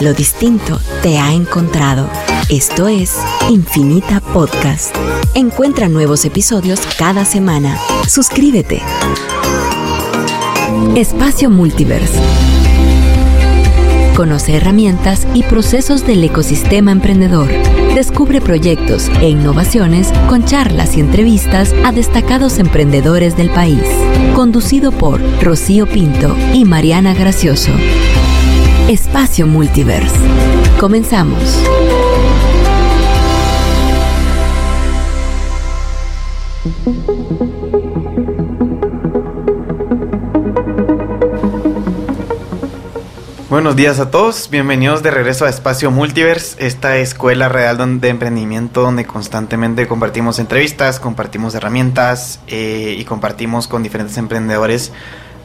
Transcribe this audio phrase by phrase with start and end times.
[0.00, 2.08] Lo distinto te ha encontrado.
[2.48, 3.16] Esto es
[3.50, 4.94] Infinita Podcast.
[5.34, 7.76] Encuentra nuevos episodios cada semana.
[8.06, 8.80] Suscríbete.
[10.94, 12.16] Espacio Multiverse.
[14.14, 17.48] Conoce herramientas y procesos del ecosistema emprendedor.
[17.96, 23.82] Descubre proyectos e innovaciones con charlas y entrevistas a destacados emprendedores del país.
[24.36, 27.72] Conducido por Rocío Pinto y Mariana Gracioso.
[28.88, 30.16] Espacio Multiverse.
[30.80, 31.38] Comenzamos.
[43.50, 48.80] Buenos días a todos, bienvenidos de regreso a Espacio Multiverse, esta escuela real de emprendimiento
[48.80, 54.92] donde constantemente compartimos entrevistas, compartimos herramientas eh, y compartimos con diferentes emprendedores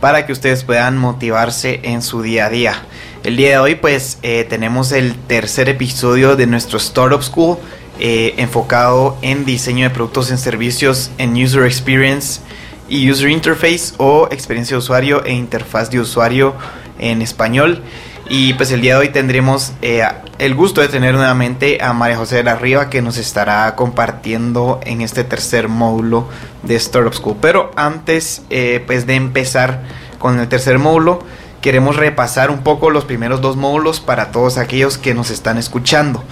[0.03, 2.75] para que ustedes puedan motivarse en su día a día.
[3.23, 7.57] El día de hoy pues eh, tenemos el tercer episodio de nuestro Startup School
[8.01, 12.41] eh, enfocado en diseño de productos en servicios en User Experience
[12.89, 16.53] y User Interface o experiencia de usuario e interfaz de usuario
[16.99, 17.81] en español.
[18.29, 20.03] Y pues el día de hoy tendremos eh,
[20.39, 24.79] el gusto de tener nuevamente a María José de la Riva que nos estará compartiendo
[24.83, 26.27] en este tercer módulo
[26.63, 27.37] de Startup School.
[27.41, 28.43] Pero antes
[28.87, 29.83] pues de empezar
[30.19, 31.19] con el tercer módulo,
[31.61, 36.23] queremos repasar un poco los primeros dos módulos para todos aquellos que nos están escuchando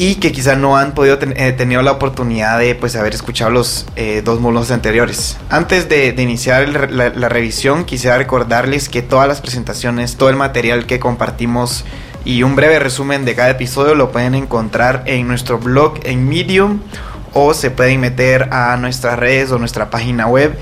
[0.00, 3.84] y que quizá no han podido eh, tener la oportunidad de pues haber escuchado los
[3.96, 5.36] eh, dos módulos anteriores.
[5.50, 10.86] Antes de, iniciar la, la, revisión quisiera recordarles que todas las presentaciones, todo el material
[10.86, 11.84] que compartimos
[12.24, 16.80] y un breve resumen de cada episodio lo pueden encontrar en nuestro blog en Medium
[17.34, 20.58] o se pueden meter a nuestras redes o nuestra página web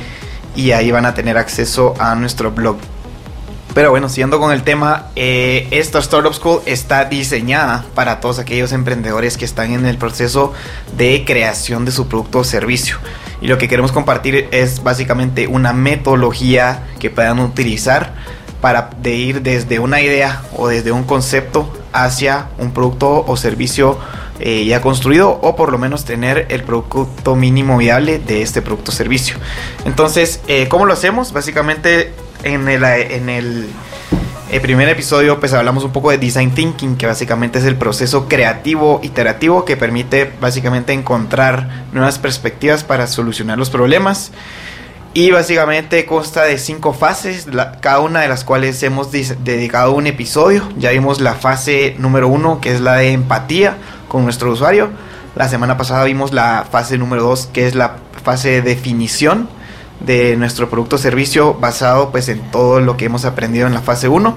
[0.56, 2.78] y ahí van a tener acceso a nuestro blog.
[3.75, 8.73] Pero bueno, siguiendo con el tema, eh, esta Startup School está diseñada para todos aquellos
[8.73, 10.53] emprendedores que están en el proceso
[10.97, 12.97] de creación de su producto o servicio.
[13.41, 18.15] Y lo que queremos compartir es básicamente una metodología que puedan utilizar
[18.61, 23.99] para de ir desde una idea o desde un concepto hacia un producto o servicio
[24.41, 28.91] eh, ya construido o por lo menos tener el producto mínimo viable de este producto
[28.91, 29.37] o servicio.
[29.84, 31.33] Entonces, eh, ¿cómo lo hacemos?
[31.33, 32.12] Básicamente
[32.43, 33.69] en el, en el,
[34.62, 39.00] primer episodio pues hablamos un poco de design thinking, que básicamente es el proceso creativo,
[39.03, 44.32] iterativo, que permite básicamente encontrar nuevas perspectivas para solucionar los problemas.
[45.15, 47.48] Y básicamente consta de cinco fases,
[47.81, 50.69] cada una de las cuales hemos dedicado un episodio.
[50.78, 54.91] Ya vimos la fase número uno, que es la de empatía con nuestro usuario.
[55.34, 59.48] La semana pasada vimos la fase número dos, que es la fase de definición
[60.00, 63.82] de nuestro producto o servicio basado pues en todo lo que hemos aprendido en la
[63.82, 64.36] fase 1.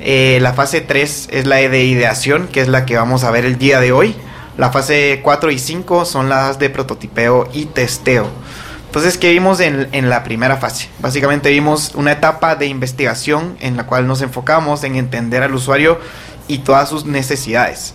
[0.00, 3.44] Eh, la fase 3 es la de ideación, que es la que vamos a ver
[3.44, 4.14] el día de hoy.
[4.56, 8.28] La fase 4 y 5 son las de prototipeo y testeo.
[8.86, 10.88] Entonces, ¿qué vimos en, en, la primera fase?
[11.00, 15.98] Básicamente vimos una etapa de investigación en la cual nos enfocamos en entender al usuario
[16.46, 17.94] y todas sus necesidades.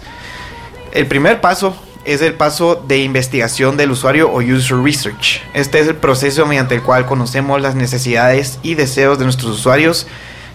[0.92, 1.74] El primer paso
[2.06, 5.42] es el paso de investigación del usuario o user research.
[5.54, 10.08] Este es el proceso mediante el cual conocemos las necesidades y deseos de nuestros usuarios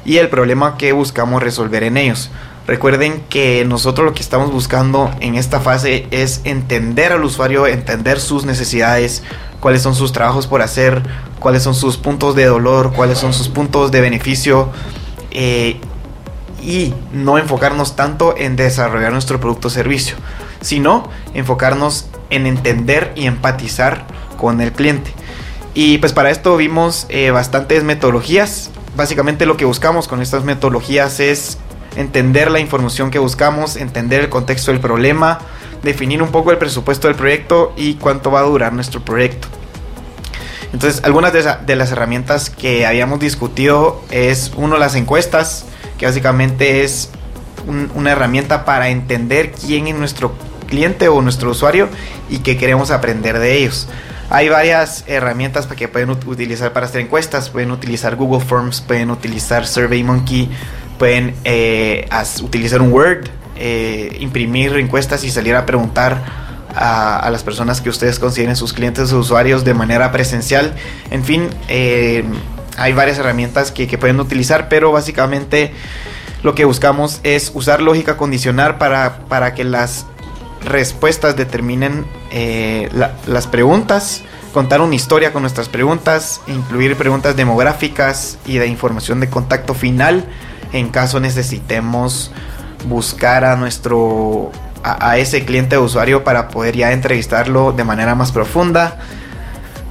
[0.04, 2.30] y el problema que buscamos resolver en ellos.
[2.66, 8.20] Recuerden que nosotros lo que estamos buscando en esta fase es entender al usuario, entender
[8.20, 9.22] sus necesidades,
[9.60, 11.02] cuáles son sus trabajos por hacer,
[11.40, 14.70] cuáles son sus puntos de dolor, cuáles son sus puntos de beneficio
[15.30, 15.78] eh,
[16.62, 20.16] y no enfocarnos tanto en desarrollar nuestro producto o servicio
[20.64, 24.06] sino enfocarnos en entender y empatizar
[24.38, 25.12] con el cliente.
[25.74, 28.70] Y pues para esto vimos eh, bastantes metodologías.
[28.96, 31.58] Básicamente lo que buscamos con estas metodologías es
[31.96, 35.40] entender la información que buscamos, entender el contexto del problema,
[35.82, 39.48] definir un poco el presupuesto del proyecto y cuánto va a durar nuestro proyecto.
[40.72, 45.66] Entonces, algunas de, las herramientas que habíamos discutido es, uno, las encuestas,
[45.98, 47.10] que básicamente es
[47.94, 51.88] una herramienta para entender quién es nuestro cliente o nuestro usuario
[52.28, 53.88] y que queremos aprender de ellos.
[54.30, 57.50] Hay varias herramientas que pueden utilizar para hacer encuestas.
[57.50, 60.48] Pueden utilizar Google Forms, pueden utilizar SurveyMonkey,
[60.98, 62.08] pueden eh,
[62.42, 66.24] utilizar un Word, eh, imprimir encuestas y salir a preguntar
[66.74, 70.74] a, las personas que ustedes consideren sus clientes o usuarios de manera presencial.
[71.10, 72.24] En fin, eh,
[72.76, 75.72] hay varias herramientas que, que pueden utilizar, pero básicamente
[76.42, 80.06] lo que buscamos es usar lógica condicional para, para que las
[80.64, 82.88] respuestas determinen eh,
[83.26, 84.22] las preguntas,
[84.52, 90.24] contar una historia con nuestras preguntas, incluir preguntas demográficas y de información de contacto final
[90.74, 92.32] en caso necesitemos
[92.88, 94.50] buscar a nuestro
[94.82, 98.98] a, ese cliente o usuario para poder ya entrevistarlo de manera más profunda.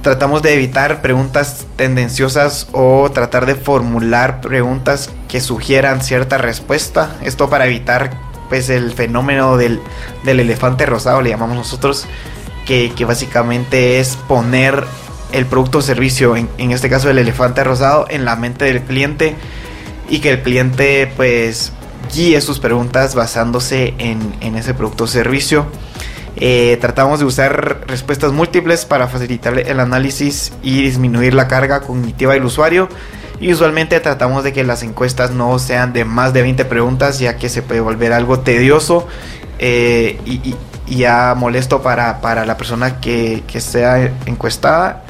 [0.02, 7.16] Tratamos de evitar preguntas tendenciosas o tratar de formular preguntas que sugieran cierta respuesta.
[7.22, 8.10] Esto para evitar
[8.48, 9.80] pues el fenómeno del,
[10.24, 12.06] elefante rosado, le llamamos nosotros,
[12.66, 14.84] que, básicamente es poner
[15.32, 18.82] el producto o servicio, en, en, este caso el elefante rosado, en la mente del
[18.82, 19.34] cliente
[20.08, 21.72] y que el cliente pues
[22.12, 25.66] guíe sus preguntas basándose en, ese producto o servicio.
[26.36, 32.34] Eh, tratamos de usar respuestas múltiples para facilitar el análisis y disminuir la carga cognitiva
[32.34, 32.88] del usuario.
[33.40, 37.36] Y usualmente tratamos de que las encuestas no sean de más de 20 preguntas, ya
[37.36, 39.06] que se puede volver algo tedioso
[39.58, 40.54] eh, y,
[40.86, 45.04] ya molesto para, la persona que, que, sea encuestada.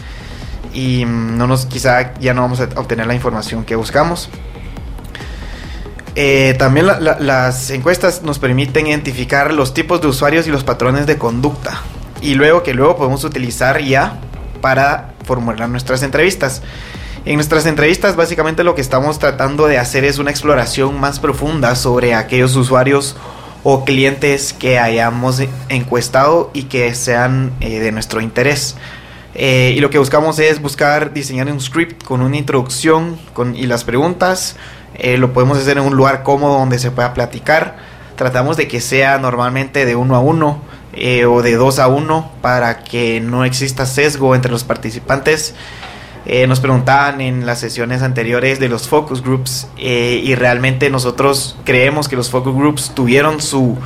[0.73, 4.31] Y mm, no nos, quizá ya no vamos a obtener la información que buscamos.
[6.17, 11.19] Eh, también las encuestas nos permiten identificar los tipos de usuarios y los patrones de
[11.19, 11.81] conducta.
[12.23, 14.19] Y luego que luego podemos utilizar ya
[14.61, 16.63] para formular nuestras entrevistas.
[17.27, 21.75] En nuestras entrevistas básicamente lo que estamos tratando de hacer es una exploración más profunda
[21.75, 23.17] sobre aquellos usuarios
[23.63, 28.77] o clientes que hayamos encuestado y que sean eh, de nuestro interés.
[29.35, 33.67] Eh, y lo que buscamos es buscar diseñar un script con una introducción con, y
[33.67, 34.57] las preguntas,
[34.95, 37.77] eh, lo podemos hacer en un lugar cómodo donde se pueda platicar.
[38.17, 40.63] Tratamos de que sea normalmente de uno a uno
[40.93, 45.55] eh, o de dos a uno para que no exista sesgo entre los participantes.
[46.27, 52.09] Eh, nos preguntaban en las sesiones anteriores de los focus groups y realmente nosotros creemos
[52.09, 53.77] que los focus groups tuvieron su,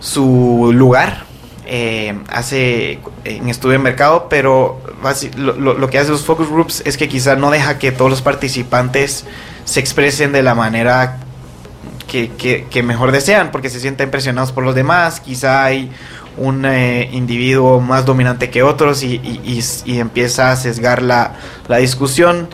[0.00, 1.24] su lugar
[2.30, 4.80] hace en estudio de mercado, pero
[5.36, 9.24] lo, que hace los focus groups es que quizá no deja que todos los participantes
[9.64, 11.18] se expresen de la manera
[12.06, 15.92] que, mejor desean, porque se sienten impresionados por los demás, quizá hay
[16.40, 19.20] un eh, individuo más dominante que otros y,
[19.86, 21.34] empieza a sesgar la,
[21.78, 22.48] discusión.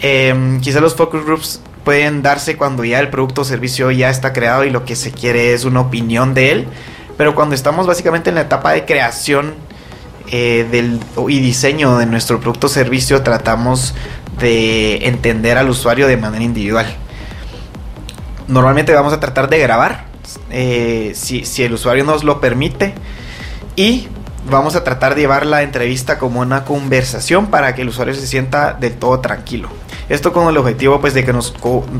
[0.00, 4.32] Em, quizá los focus groups pueden darse cuando ya el producto o servicio ya está
[4.32, 6.66] creado y lo que se quiere es una opinión de él,
[7.16, 9.54] pero cuando estamos básicamente en la etapa de creación
[10.32, 10.98] eh, del,
[11.28, 13.94] y diseño de nuestro producto o servicio, tratamos
[14.40, 16.86] de entender al usuario de manera individual.
[18.48, 20.06] Normalmente vamos a tratar de grabar,
[20.50, 22.94] eh, si, si el usuario nos lo permite,
[23.76, 24.08] y
[24.50, 28.26] vamos a tratar de llevar la entrevista como una conversación para que el usuario se
[28.26, 29.68] sienta del todo tranquilo.
[30.08, 31.52] Esto con el objetivo pues de que nos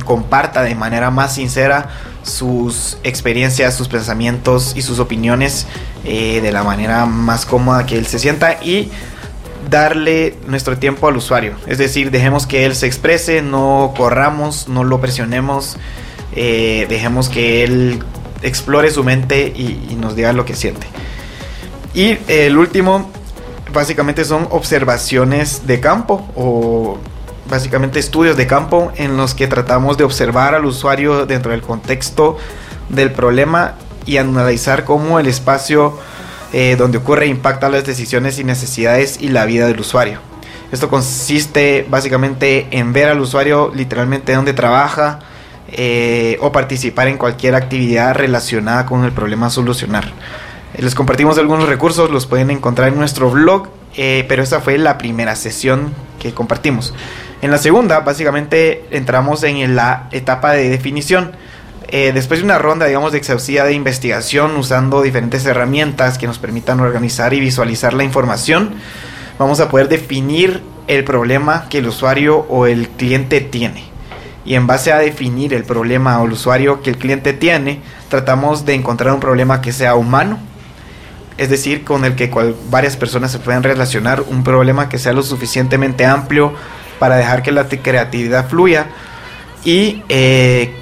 [0.04, 1.88] comparta de manera más sincera
[2.22, 5.66] sus experiencias, sus pensamientos y sus opiniones
[6.04, 8.90] eh, de la manera más cómoda que él se sienta y
[9.70, 11.54] darle nuestro tiempo al usuario.
[11.66, 15.76] Es decir, dejemos que él se exprese, no corramos, no lo presionemos,
[16.34, 18.02] eh, dejemos que él
[18.42, 20.86] explore su mente y, nos diga lo que siente.
[21.96, 23.10] Y el último,
[23.72, 26.98] básicamente son observaciones de campo o
[27.48, 32.36] básicamente estudios de campo en los que tratamos de observar al usuario dentro del contexto
[32.90, 35.98] del problema y analizar cómo el espacio
[36.52, 40.18] eh, donde ocurre impacta las decisiones y necesidades y la vida del usuario.
[40.70, 45.20] Esto consiste básicamente en ver al usuario literalmente donde trabaja
[45.72, 50.12] eh, o participar en cualquier actividad relacionada con el problema a solucionar.
[50.76, 54.98] Eh, les compartimos algunos recursos, los pueden encontrar en nuestro blog, pero esa fue la
[54.98, 56.92] primera sesión que compartimos.
[57.40, 61.32] En la segunda, básicamente entramos en la etapa de definición
[61.88, 66.38] eh, después de una ronda, digamos, de exhaustiva de investigación usando diferentes herramientas que nos
[66.38, 68.74] permitan organizar y visualizar la información,
[69.38, 73.84] vamos a poder definir el problema que el usuario o el cliente tiene.
[74.44, 78.64] Y en base a definir el problema o el usuario que el cliente tiene, tratamos
[78.64, 80.38] de encontrar un problema que sea humano,
[81.38, 82.30] es decir, con el que
[82.70, 86.52] varias personas se puedan relacionar, un problema que sea lo suficientemente amplio
[86.98, 88.88] para dejar que la creatividad fluya
[89.64, 90.74] y eh,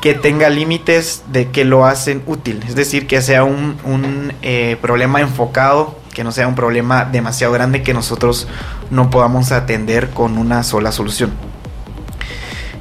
[0.00, 5.20] que tenga límites de que lo hacen útil, es decir, que sea un, eh, problema
[5.20, 8.46] enfocado, que no sea un problema demasiado grande que nosotros
[8.90, 11.32] no podamos atender con una sola solución.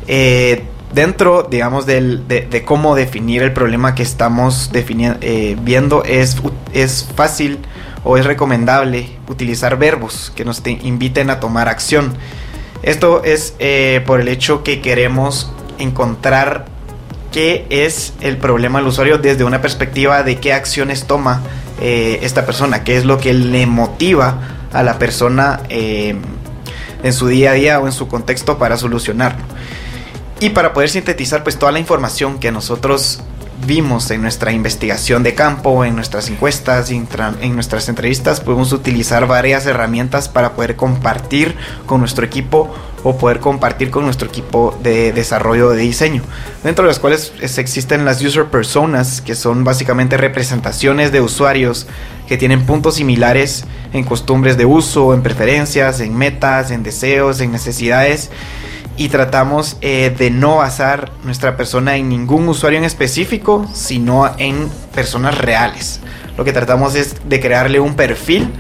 [0.08, 6.38] Eh, dentro, digamos, de, cómo definir el problema que estamos eh, viendo, es,
[6.74, 7.60] es fácil
[8.04, 12.14] o es recomendable utilizar verbos que nos inviten a tomar acción.
[12.82, 13.56] Esto es
[14.06, 16.66] por el hecho que queremos encontrar
[17.34, 21.42] qué es el problema del usuario desde una perspectiva de qué acciones toma
[21.82, 24.38] eh, esta persona, qué es lo que le motiva
[24.72, 26.16] a la persona eh,
[27.02, 29.44] en su día a día o en su contexto para solucionarlo.
[30.44, 33.22] Y para poder sintetizar pues toda la información que nosotros
[33.66, 39.66] vimos en nuestra investigación de campo, en nuestras encuestas, en nuestras entrevistas, podemos utilizar varias
[39.66, 45.70] herramientas para poder compartir con nuestro equipo o poder compartir con nuestro equipo de desarrollo
[45.70, 46.24] de diseño,
[46.64, 51.88] dentro de las cuales existen las user personas, que son básicamente representaciones de usuarios
[52.28, 57.52] que tienen puntos similares en costumbres de uso, en preferencias, en metas, en deseos, en
[57.52, 58.32] necesidades
[58.96, 64.70] y tratamos eh, de no basar nuestra persona en ningún usuario en específico, sino en
[64.94, 66.00] personas reales.
[66.38, 68.52] Lo que tratamos es de crearle un perfil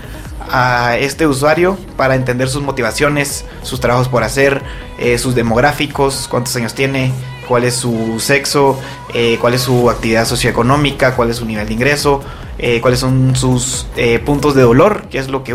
[0.51, 4.61] a este usuario para entender sus motivaciones, sus trabajos por hacer,
[4.99, 7.11] eh, sus demográficos, cuántos años tiene,
[7.47, 8.79] cuál es su sexo,
[9.13, 12.21] eh, cuál es su actividad socioeconómica, cuál es su nivel de ingreso,
[12.57, 13.87] eh, cuáles son sus
[14.25, 15.53] puntos de dolor, qué es lo que,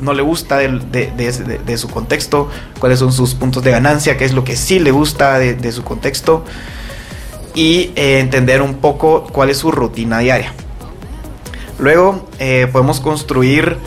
[0.00, 4.44] no le gusta de, su contexto, cuáles son sus puntos de ganancia, qué es lo
[4.44, 6.44] que sí le gusta de, su contexto
[7.54, 10.52] y entender un poco cuál es su rutina diaria.
[11.78, 12.26] Luego
[12.72, 13.78] podemos construir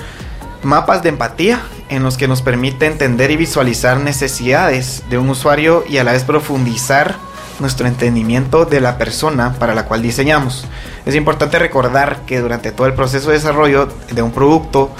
[0.68, 5.84] mapas de empatía en los que nos permite entender y visualizar necesidades de un usuario
[5.90, 7.16] y a la vez profundizar
[7.60, 10.66] nuestro entendimiento de la persona para la cual diseñamos.
[11.06, 14.92] Es importante recordar que durante todo el proceso de desarrollo de un producto,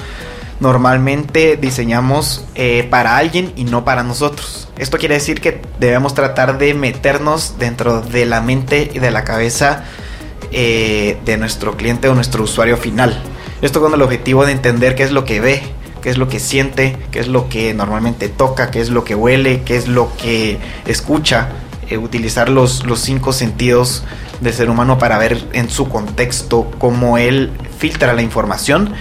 [0.60, 4.70] normalmente diseñamos eh, para alguien y no para nosotros.
[4.78, 9.24] Esto quiere decir que debemos tratar de meternos dentro de la mente y de la
[9.24, 9.84] cabeza
[10.52, 13.22] eh, de nuestro cliente o nuestro usuario final.
[13.62, 15.64] Esto con el objetivo de entender qué es lo que ve,
[16.02, 19.16] qué es lo que siente, qué es lo que normalmente toca, qué es lo que
[19.16, 21.50] huele, qué es lo que escucha.
[21.90, 24.04] Eh, utilizar los, los cinco sentidos
[24.42, 28.94] del ser humano para ver en su contexto cómo él filtra la información.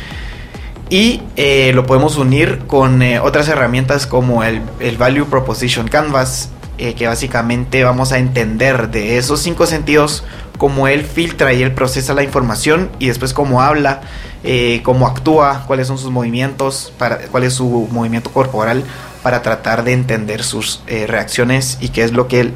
[0.88, 6.50] Y eh, lo podemos unir con eh, otras herramientas como el, el Value Proposition Canvas,
[6.78, 10.25] que básicamente vamos a entender de esos cinco sentidos
[10.56, 14.00] cómo él filtra y él procesa la información y después cómo habla,
[14.44, 16.92] eh, cómo actúa, cuáles son sus movimientos,
[17.30, 18.84] cuál es su movimiento corporal
[19.22, 22.54] para tratar de entender sus eh, reacciones y qué es lo que él,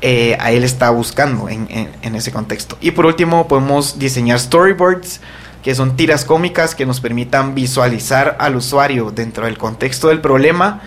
[0.00, 2.76] eh, a él está buscando en, ese contexto.
[2.80, 5.20] Y por último podemos diseñar storyboards
[5.62, 10.80] que son tiras cómicas que nos permitan visualizar al usuario dentro del contexto del problema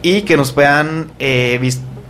[0.00, 1.12] y que nos puedan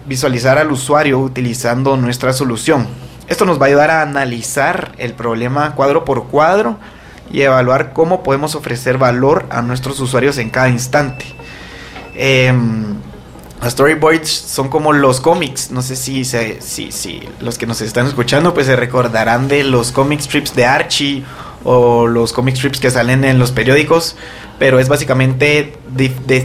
[0.07, 3.10] visualizar al usuario utilizando nuestra solución.
[3.31, 6.79] Esto nos va a ayudar a analizar el problema cuadro por cuadro
[7.31, 11.27] y evaluar cómo podemos ofrecer valor a nuestros usuarios en cada instante.
[13.63, 15.71] Los storyboards son como los cómics.
[15.71, 19.93] No sé si, si, si, los que nos están escuchando pues se recordarán de los
[19.93, 21.25] comic strips de Archie
[21.63, 24.17] o los comic strips que salen en los periódicos.
[24.59, 25.79] Pero es básicamente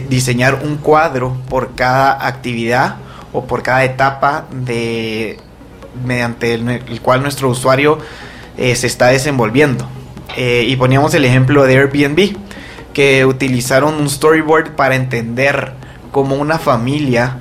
[0.08, 2.98] diseñar un cuadro por cada actividad
[3.32, 5.40] o por cada etapa de,
[6.04, 7.98] mediante el, cual nuestro usuario
[8.56, 9.88] eh, se está desenvolviendo.
[10.36, 12.36] Eh, y poníamos el ejemplo de Airbnb,
[12.92, 15.72] que utilizaron un storyboard para entender
[16.10, 17.38] cómo una familia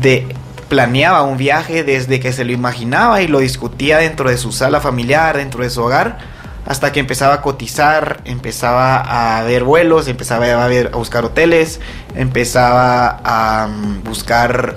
[0.00, 0.34] de,
[0.68, 4.80] planeaba un viaje desde que se lo imaginaba y lo discutía dentro de su sala
[4.80, 6.18] familiar, dentro de su hogar,
[6.66, 11.80] hasta que empezaba a cotizar, empezaba a ver vuelos, empezaba a, buscar hoteles,
[12.14, 14.76] empezaba a mm, buscar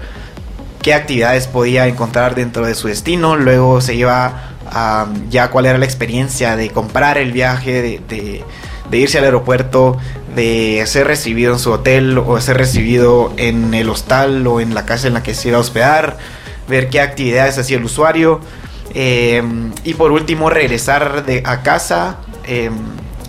[0.82, 5.78] qué actividades podía encontrar dentro de su destino, luego se iba a ya cuál era
[5.78, 8.44] la experiencia de comprar el viaje, de,
[8.92, 9.98] irse al aeropuerto,
[10.36, 14.86] de ser recibido en su hotel o ser recibido en el hostal o en la
[14.86, 16.18] casa en la que se iba a hospedar,
[16.68, 18.42] ver qué actividades hacía el usuario
[18.94, 19.44] eh,
[19.84, 22.72] y por último regresar de, a casa, eh,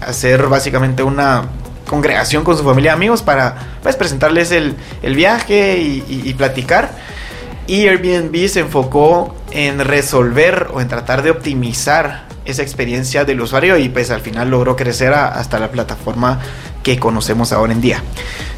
[0.01, 1.45] hacer básicamente una
[1.87, 6.91] congregación con su familia y amigos para pues, presentarles el, viaje y platicar
[7.67, 13.77] y Airbnb se enfocó en resolver o en tratar de optimizar esa experiencia del usuario
[13.79, 16.41] y pues al final logró crecer hasta la plataforma
[16.83, 18.03] que conocemos ahora en día.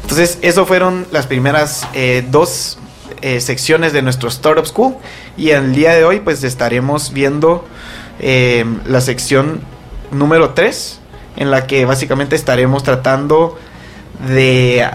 [0.01, 2.79] Entonces, eso fueron las primeras eh, dos
[3.21, 4.95] eh, secciones de nuestro Startup School
[5.37, 7.65] y el día de hoy pues estaremos viendo
[8.19, 9.61] eh, la sección
[10.11, 10.99] número 3
[11.37, 13.57] en la que básicamente estaremos tratando
[14.27, 14.87] de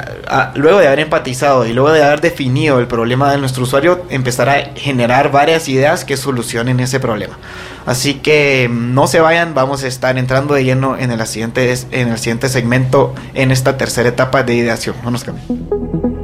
[0.55, 4.49] luego de haber empatizado y luego de haber definido el problema de nuestro usuario, empezar
[4.49, 7.39] a generar varias ideas que solucionen ese problema.
[7.87, 11.75] Así que mm, no se vayan, vamos a estar entrando de lleno en el siguiente,
[11.91, 14.97] en el siguiente segmento, en esta tercera etapa de ideación.
[15.03, 16.20] No nos cambien.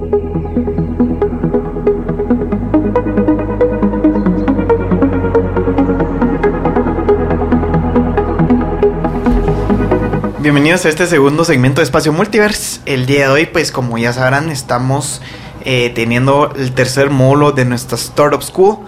[10.46, 12.78] Bienvenidos a este segundo segmento de Espacio Multiverse.
[12.86, 15.20] El día de hoy, pues como ya sabrán, estamos
[15.64, 18.78] eh, teniendo el tercer módulo de nuestra Startup School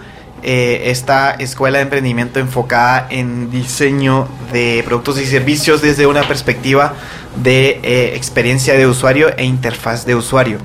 [0.41, 6.93] eh, esta escuela de emprendimiento enfocada en diseño de productos y servicios desde una perspectiva
[7.35, 10.59] de eh, experiencia de usuario e interfaz de usuario.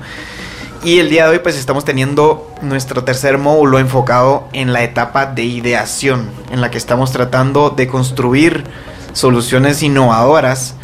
[0.81, 5.25] Y el día de hoy pues estamos teniendo nuestro tercer módulo enfocado en la etapa
[5.25, 8.63] de ideación, en la que estamos tratando de construir
[9.11, 10.75] soluciones innovadoras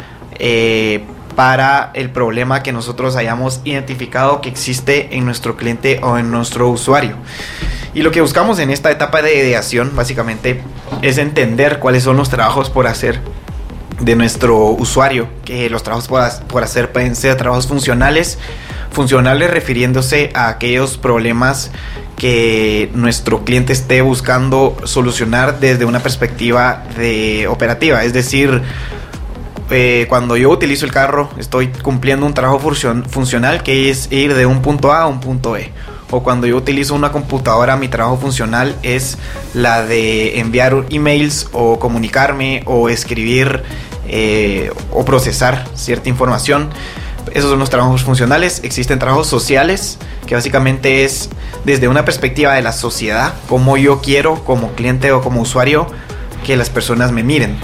[0.44, 1.04] eh,
[1.36, 6.68] para el problema que nosotros hayamos identificado que existe en nuestro cliente o en nuestro
[6.68, 7.14] usuario.
[7.94, 10.60] Y lo que buscamos en esta etapa de ideación básicamente
[11.00, 13.20] es entender cuáles son los trabajos por hacer
[14.00, 16.08] de nuestro usuario, que los trabajos
[16.48, 18.38] por, hacer pueden ser trabajos funcionales,
[18.90, 21.70] funcionales refiriéndose a aquellos problemas
[22.16, 28.62] que nuestro cliente esté buscando solucionar desde una perspectiva de operativa, es decir,
[29.72, 34.46] eh, cuando yo utilizo el carro estoy cumpliendo un trabajo funcional que es ir de
[34.46, 35.72] un punto A a un punto B.
[36.10, 39.16] O cuando yo utilizo una computadora, mi trabajo funcional es
[39.54, 43.62] la de enviar emails o comunicarme o escribir
[44.06, 46.68] eh, o procesar cierta información.
[47.32, 48.60] Esos son los trabajos funcionales.
[48.62, 51.30] Existen trabajos sociales, que básicamente es
[51.64, 55.86] desde una perspectiva de la sociedad, como yo quiero como cliente o como usuario
[56.44, 57.56] que las personas me miren.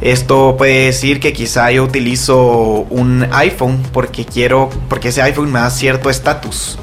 [0.00, 5.58] Esto puede decir que quizá yo utilizo un iPhone porque quiero, porque ese iPhone me
[5.58, 6.78] da cierto estatus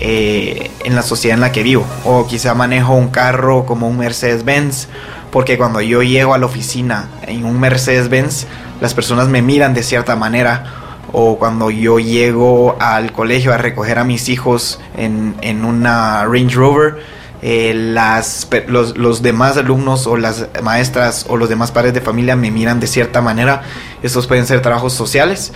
[0.00, 1.86] eh, en la sociedad en la que vivo.
[2.04, 4.88] O quizá manejo un carro como un Mercedes-Benz
[5.30, 8.46] porque cuando yo llego a la oficina en un Mercedes-Benz,
[8.80, 10.64] las personas me miran de cierta manera
[11.12, 16.54] o cuando yo llego al colegio a recoger a mis hijos en, en una Range
[16.54, 16.98] Rover,
[17.42, 22.36] eh, las, los, los, demás alumnos o las maestras o los demás padres de familia
[22.36, 23.62] me miran de cierta manera.
[24.02, 25.52] Estos pueden ser trabajos sociales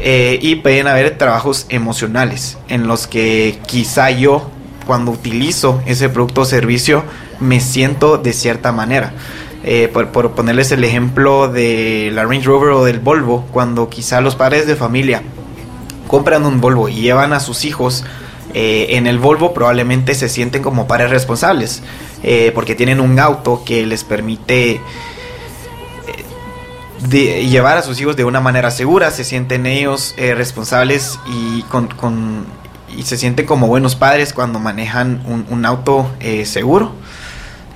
[0.00, 4.50] eh, y pueden haber trabajos emocionales en los que quizá yo
[4.86, 7.04] cuando utilizo ese producto o servicio
[7.38, 9.12] me siento de cierta manera.
[9.62, 14.34] Eh, por, ponerles el ejemplo de la Range Rover o del Volvo, cuando quizá los
[14.34, 15.22] padres de familia
[16.08, 18.02] compran un Volvo y llevan a sus hijos
[18.54, 21.82] eh, en el Volvo, probablemente se sienten como padres responsables,
[22.22, 24.80] eh, porque tienen un auto que les permite
[27.08, 32.44] llevar a sus hijos de una manera segura, se sienten ellos responsables y con,
[32.94, 36.10] y se sienten como buenos padres cuando manejan un, un auto
[36.44, 36.92] seguro.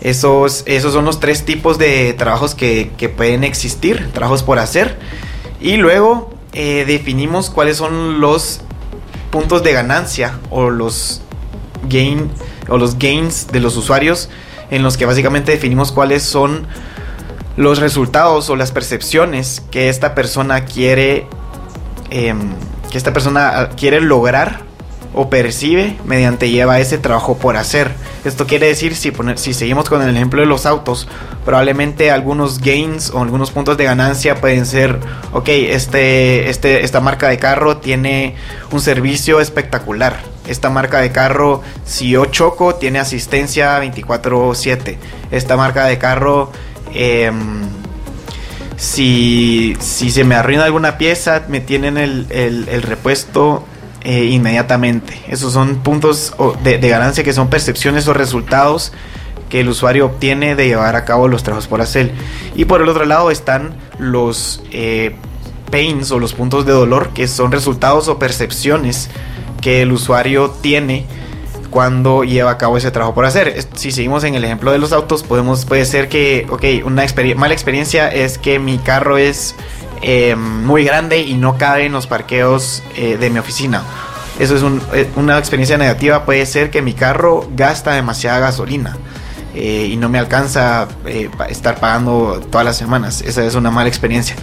[0.04, 4.98] Esos, esos son los tres tipos de trabajos que, pueden existir, trabajos por hacer.
[5.62, 8.60] Y luego eh, definimos cuáles son los
[9.34, 11.20] puntos de ganancia o los
[11.88, 12.30] gain
[12.68, 14.28] o los gains de los usuarios
[14.70, 16.68] en los que básicamente definimos cuáles son
[17.56, 21.26] los resultados o las percepciones que esta persona quiere
[22.10, 22.52] em,
[22.92, 24.60] que esta persona quiere lograr
[25.14, 27.92] o percibe mediante lleva ese trabajo por hacer.
[28.24, 31.08] Esto quiere decir, si, si seguimos con el ejemplo de los autos,
[31.44, 34.98] probablemente algunos gains o algunos puntos de ganancia pueden ser,
[35.32, 38.34] ok, este, este, esta marca de carro tiene
[38.70, 40.16] un servicio espectacular.
[40.48, 44.98] Esta marca de carro, si yo choco, tiene asistencia 24/7.
[45.30, 46.50] Esta marca de carro...
[46.92, 47.62] Em,
[48.76, 53.64] si, si, se me arruina alguna pieza, me tienen el, el, el repuesto
[54.04, 55.18] eh, inmediatamente.
[55.28, 58.92] Esos son puntos de, ganancia que son percepciones o resultados
[59.48, 62.12] que el usuario obtiene de llevar a cabo los trabajos por hacer.
[62.54, 65.16] Y por el otro lado están los eh,
[65.70, 69.08] pains o los puntos de dolor, que son resultados o percepciones
[69.60, 71.06] que el usuario tiene
[71.70, 73.66] cuando lleva a cabo ese trabajo por hacer.
[73.74, 77.04] Si seguimos en el ejemplo de los autos, podemos, puede ser que, ok, una
[77.36, 79.56] mala experiencia es que mi carro es
[80.02, 83.82] eh, muy grande y no cabe en los parqueos eh, de mi oficina.
[84.38, 86.24] Eso es eh, una experiencia negativa.
[86.24, 88.96] Puede ser que mi carro gasta demasiada gasolina
[89.56, 90.88] y no me alcanza
[91.48, 93.22] estar pagando todas las semanas.
[93.22, 94.34] Esa es una mala experiencia.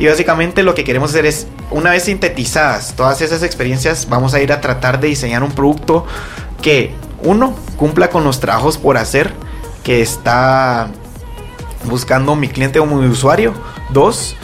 [0.00, 4.40] Y básicamente lo que queremos hacer es, una vez sintetizadas todas esas experiencias, vamos a
[4.40, 6.06] ir a tratar de diseñar un producto
[6.60, 9.32] que, uno, cumpla con los trabajos por hacer
[9.84, 10.88] que está
[11.84, 13.54] buscando mi cliente o mi usuario.
[13.90, 14.36] Dos,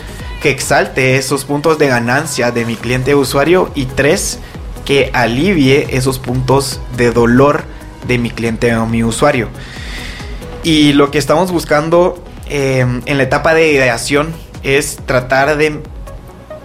[0.44, 4.40] que exalte esos puntos de ganancia de mi cliente usuario y tres,
[4.84, 7.64] que alivie esos puntos de dolor
[8.06, 9.48] de mi cliente o mi usuario.
[10.62, 15.80] Y lo que estamos buscando em, en la etapa de ideación es tratar de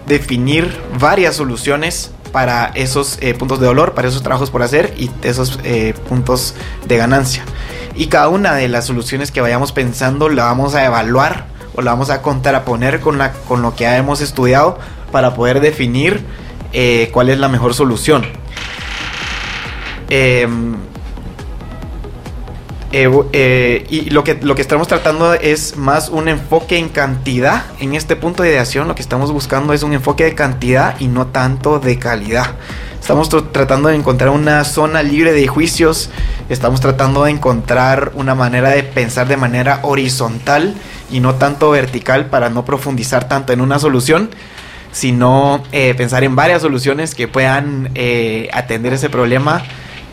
[0.06, 5.10] definir varias soluciones para esos eh, puntos de dolor, para esos trabajos por hacer y
[5.22, 6.54] esos eh, puntos
[6.86, 7.46] de ganancia.
[7.94, 11.92] Y cada una de las soluciones que vayamos pensando la vamos a evaluar o la
[11.92, 14.78] vamos a contraponer con, la, con lo que hemos estudiado
[15.12, 16.24] para poder definir
[16.72, 18.24] eh, cuál es la mejor solución.
[20.08, 20.76] Em,
[22.92, 27.66] Eh, eh, y lo que, lo que estamos tratando es más un enfoque en cantidad.
[27.78, 31.06] En este punto de ideación lo que estamos buscando es un enfoque de cantidad y
[31.06, 32.56] no tanto de calidad.
[33.00, 36.10] Estamos tratando de encontrar una zona libre de juicios.
[36.48, 40.74] Estamos tratando de encontrar una manera de pensar de manera horizontal
[41.10, 44.30] y no tanto vertical para no profundizar tanto en una solución,
[44.92, 47.90] sino eh, pensar en varias soluciones que puedan
[48.52, 49.62] atender ese problema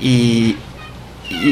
[0.01, 0.57] y,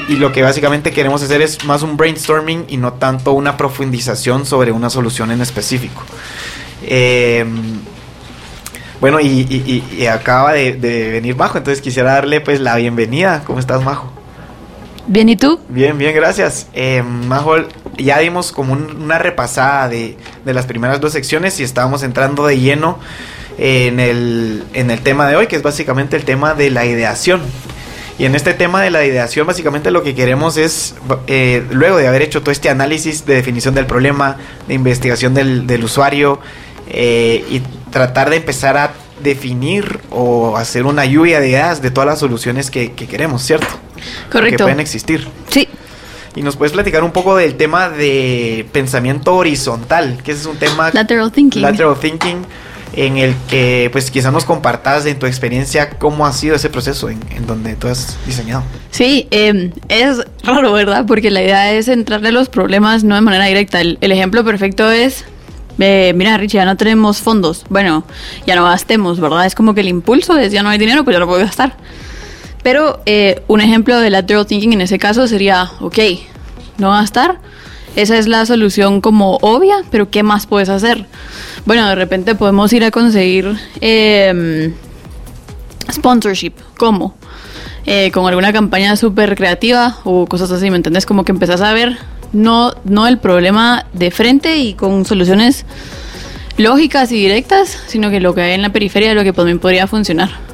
[0.07, 4.71] lo que básicamente queremos hacer es más un brainstorming y no tanto una profundización sobre
[4.71, 6.01] una solución en específico.
[6.81, 7.79] Em,
[9.01, 10.71] bueno, y, acaba de,
[11.11, 13.43] venir Majo, entonces quisiera darle pues la bienvenida.
[13.45, 14.14] ¿Cómo estás, Majo?
[15.07, 15.59] Bien, ¿y tú?
[15.69, 16.67] Bien, bien, gracias.
[16.73, 17.55] Em, Majo,
[17.97, 22.59] ya dimos como una repasada de, de, las primeras dos secciones y estábamos entrando de
[22.59, 22.99] lleno
[23.57, 27.41] en el, en el tema de hoy, que es básicamente el tema de la ideación.
[28.17, 30.95] Y en este tema de la ideación, básicamente lo que queremos es,
[31.27, 34.37] eh, luego de haber hecho todo este análisis de definición del problema,
[34.67, 36.39] de investigación del, usuario,
[36.87, 42.07] eh, y tratar de empezar a definir o hacer una lluvia de ideas de todas
[42.07, 43.67] las soluciones que, queremos, ¿cierto?
[44.31, 44.57] Correcto.
[44.57, 45.27] Que pueden existir.
[45.49, 45.67] Sí.
[46.35, 50.57] Y nos puedes platicar un poco del tema de pensamiento horizontal, que ese es un
[50.57, 50.91] tema...
[50.91, 51.61] Lateral thinking.
[51.61, 52.45] Lateral thinking
[52.95, 57.09] en el que pues quizás nos compartas en tu experiencia cómo ha sido ese proceso
[57.09, 58.63] en, donde tú has diseñado.
[58.91, 61.05] Sí, em, es raro, ¿verdad?
[61.05, 63.81] Porque la idea es entrarle los problemas no de manera directa.
[63.81, 65.25] El, ejemplo perfecto es,
[65.79, 67.65] eh, mira Richie, ya no tenemos fondos.
[67.69, 68.05] Bueno,
[68.47, 69.45] ya no gastemos, ¿verdad?
[69.45, 71.75] Es como que el impulso es, ya no hay dinero, pues ya no puedo gastar.
[72.65, 75.99] Pero eh, un ejemplo de lateral thinking en ese caso sería, ok,
[76.79, 77.37] no gastar.
[77.95, 81.05] Esa es la solución como obvia, pero ¿qué más puedes hacer?
[81.67, 84.73] bueno, de repente podemos ir a conseguir em,
[85.91, 86.53] sponsorship.
[86.75, 87.15] ¿Cómo?
[87.85, 91.05] Eh, con alguna campaña súper creativa o cosas así, ¿me entiendes?
[91.05, 91.99] Como que empezás a ver
[92.33, 95.67] no, no el problema de frente y con soluciones
[96.57, 99.59] lógicas y directas, sino que lo que hay en la periferia es lo que también
[99.59, 100.44] podría funcionar.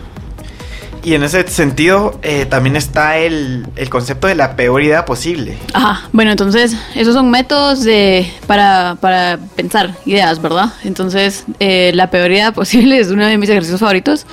[1.04, 5.58] Y en ese sentido eh, también está el, concepto de la peor idea posible.
[5.74, 10.74] Ajá, bueno, entonces esos son métodos de, para, para pensar ideas, ¿verdad?
[10.84, 14.28] Entonces eh, la peor idea posible es uno de mis ejercicios favoritos.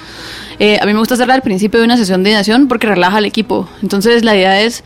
[0.59, 3.17] Eh, a mí me gusta hacerla al principio de una sesión de ideación porque relaja
[3.17, 3.69] al equipo.
[3.83, 4.85] Entonces la idea es,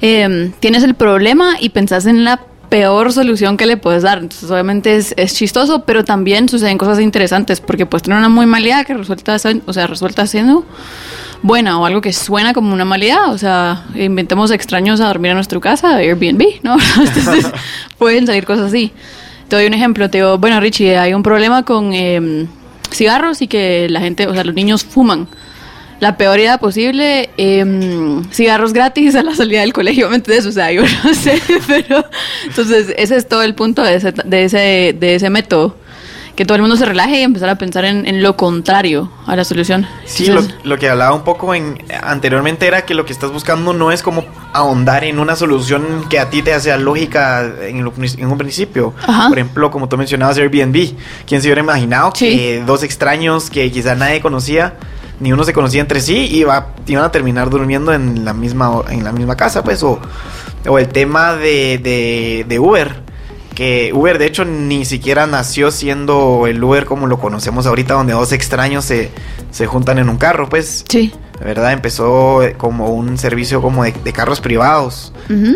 [0.00, 2.40] em, tienes el problema y pensás en la
[2.70, 4.18] peor solución que le puedes dar.
[4.18, 8.46] Entonces, obviamente es, es, chistoso, pero también suceden cosas interesantes porque puedes tener una muy
[8.46, 10.64] mala idea que resulta, o sea, resulta siendo
[11.42, 13.32] buena o algo que suena como una malidad.
[13.32, 16.76] O sea, inventemos extraños a dormir en nuestra casa, Airbnb, ¿no?
[16.96, 17.50] Entonces,
[17.98, 18.92] pueden salir cosas así.
[19.48, 20.08] Te doy un ejemplo.
[20.08, 22.46] Te digo, bueno, Richie, hay un problema con em,
[22.92, 25.26] cigarros y que la gente, o sea, los niños fuman.
[26.00, 30.46] La peor idea posible, em, cigarros gratis a la salida del colegio, ¿me entiendes?
[30.46, 32.04] O sea, yo no sé, pero
[32.44, 35.76] entonces ese es todo el punto de ese, de ese, de ese método
[36.40, 39.44] que todo el mundo se relaje y empezar a pensar en, lo contrario a la
[39.44, 39.86] solución.
[40.06, 40.32] Sí,
[40.64, 44.02] lo, que hablaba un poco en, anteriormente era que lo que estás buscando no es
[44.02, 48.94] como ahondar en una solución que a ti te hace lógica en, un principio.
[49.28, 50.94] Por ejemplo, como tú mencionabas Airbnb.
[51.26, 54.76] ¿Quién se hubiera imaginado que dos extraños que quizá nadie conocía
[55.20, 58.82] ni uno se conocía entre sí y iba, iban a terminar durmiendo en la misma
[58.88, 60.00] en la misma casa pues o,
[60.66, 63.10] o el tema de, de, de Uber
[63.54, 68.14] que Uber de hecho ni siquiera nació siendo el Uber como lo conocemos ahorita, donde
[68.14, 69.10] dos extraños se,
[69.50, 70.84] se juntan en un carro, pues.
[70.88, 71.12] Sí.
[71.38, 75.12] La verdad empezó como un servicio como de, carros privados,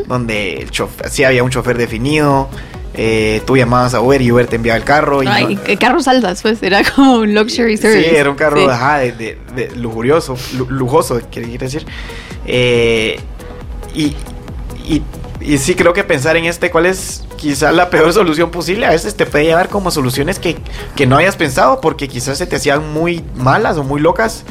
[0.06, 2.48] donde el chofer, sí había un chofer definido,
[2.94, 5.22] eh, tú llamabas a Uber y Uber te enviaba el carro.
[5.22, 8.10] Y Ay, carros altas, pues era como un luxury service.
[8.10, 9.38] Sí, era un carro de,
[9.76, 10.36] lujurioso,
[10.68, 11.84] lujoso, quiere decir.
[12.46, 13.18] Eh,
[13.94, 14.14] y,
[14.86, 15.02] y,
[15.40, 18.86] y sí creo que pensar en este, ¿cuál es quizás la peor solución posible.
[18.86, 20.56] A veces te puede llevar como soluciones que,
[21.06, 24.44] no hayas pensado porque quizás se te hacían muy malas o muy locas,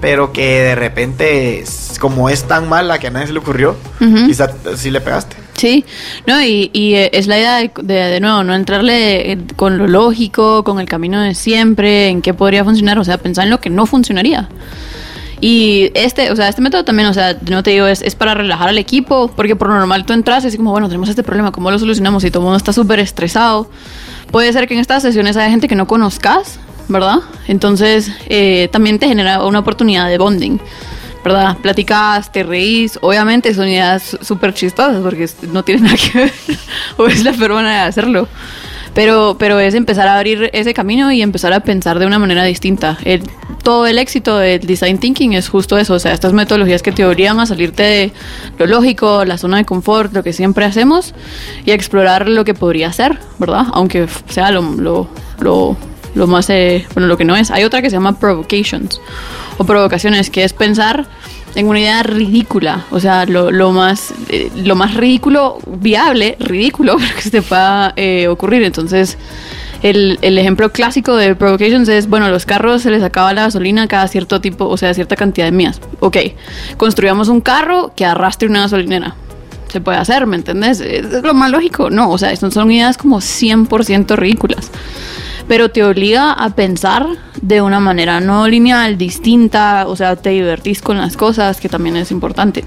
[0.00, 1.64] pero que de repente,
[1.98, 5.36] como es tan mala que a nadie se le ocurrió, quizás sí le pegaste.
[5.56, 5.86] Sí,
[6.26, 10.62] no, y, eh, es la idea de, de, nuevo, no entrarle eh, con lo lógico,
[10.64, 13.70] con el camino de siempre, en qué podría funcionar, o sea, pensar en lo que
[13.70, 14.50] no funcionaría.
[15.40, 18.34] Y este, o sea, este método también, o sea, no te digo, es, es para
[18.34, 21.22] relajar al equipo, porque por lo normal tú entras y así como, bueno, tenemos este
[21.22, 22.24] problema, ¿cómo lo solucionamos?
[22.24, 23.70] Y todo el mundo está súper estresado.
[24.30, 27.18] Puede ser que en estas sesiones haya gente que no conozcas, ¿verdad?
[27.48, 30.58] Entonces, eh, también te genera una oportunidad de bonding.
[31.26, 31.56] ¿Verdad?
[31.60, 36.32] Platicas, te reís, obviamente son ideas súper chistosas porque no tienes nada que ver
[36.98, 38.28] o es la forma de hacerlo.
[38.94, 42.44] Pero, pero es empezar a abrir ese camino y empezar a pensar de una manera
[42.44, 42.96] distinta.
[43.64, 47.04] todo el éxito del design thinking es justo eso, o sea, estas metodologías que te
[47.04, 48.12] obligan a salirte de
[48.58, 51.12] lo lógico, la zona de confort, lo que siempre hacemos
[51.64, 53.66] y a explorar lo que podría ser, ¿verdad?
[53.72, 55.08] Aunque sea lo, lo,
[55.40, 55.76] lo,
[56.14, 57.50] lo más, eh, bueno, lo que no es.
[57.50, 59.00] Hay otra que se llama provocations
[59.58, 61.06] o provocaciones, que es pensar
[61.54, 66.96] en una idea ridícula, o sea, lo, lo más, eh, lo más ridículo, viable, ridículo,
[67.16, 68.62] que se te pueda eh, ocurrir.
[68.62, 69.16] Entonces,
[69.82, 73.88] el, el, ejemplo clásico de provocations es, bueno, los carros se les acaba la gasolina
[73.88, 75.80] cada cierto tipo, o sea, cierta cantidad de millas.
[76.00, 76.18] Ok,
[76.76, 79.14] construyamos un carro que arrastre una gasolinera.
[79.68, 80.80] Se puede hacer, ¿me entendés?
[80.80, 81.90] Es lo más lógico.
[81.90, 84.70] No, o sea, son, son ideas como 100% ridículas
[85.48, 87.06] pero te obliga a pensar
[87.40, 91.96] de una manera no lineal, distinta, o sea, te divertís con las cosas, que también
[91.96, 92.64] es importante.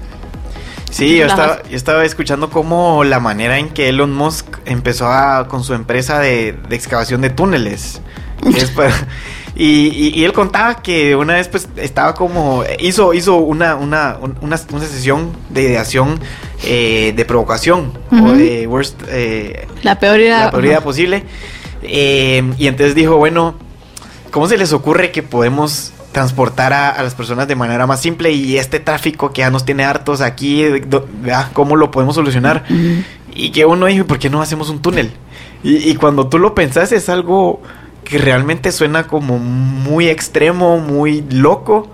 [0.90, 5.46] Sí, yo estaba, yo estaba, escuchando cómo la manera en que Elon Musk empezó a,
[5.46, 8.00] con su empresa de, de excavación de túneles.
[9.54, 14.58] y, y, él contaba que una vez pues estaba como, hizo, hizo una, una, una,
[14.72, 16.18] una sesión de ideación
[16.64, 19.02] eh, de provocación o de worst...
[19.08, 21.24] Eh, la peor idea, la peor idea posible.
[21.82, 23.54] Eh, y entonces dijo, bueno,
[24.30, 28.58] ¿cómo se les ocurre que podemos transportar a, las personas de manera más simple y
[28.58, 30.64] este tráfico que ya nos tiene hartos aquí,
[31.52, 32.64] ¿cómo lo podemos solucionar?
[33.32, 35.12] Y que uno dijo, ¿por qué no hacemos un túnel?
[35.62, 37.60] Y, cuando tú lo pensás es algo
[38.04, 41.88] que realmente suena como muy extremo, muy loco,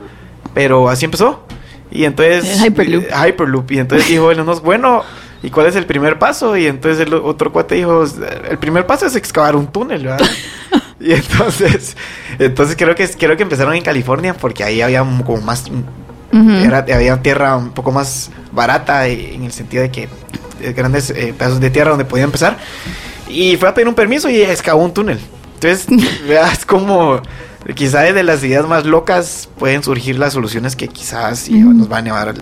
[0.54, 1.44] pero así empezó.
[1.90, 2.64] Y entonces...
[2.64, 3.04] Hyperloop.
[3.10, 3.70] Hyperloop.
[3.72, 5.02] Y entonces dijo, bueno, bueno
[5.42, 6.56] ¿y cuál es el primer paso?
[6.56, 8.04] Y entonces el otro cuate dijo,
[8.48, 10.26] el primer paso es excavar un túnel, ¿verdad?
[11.00, 11.96] y entonces,
[12.38, 15.64] entonces creo que creo que empezaron en California porque ahí había como más
[16.32, 20.08] había tierra un poco más barata en el sentido de que
[20.74, 22.58] grandes eh, pedazos de tierra donde podía empezar
[23.28, 25.20] y fue a pedir un permiso y excavó un túnel.
[25.54, 25.86] Entonces,
[26.28, 27.20] veas como
[27.74, 32.06] quizá de las ideas más locas pueden surgir las soluciones que quizás nos van a
[32.06, 32.34] llevar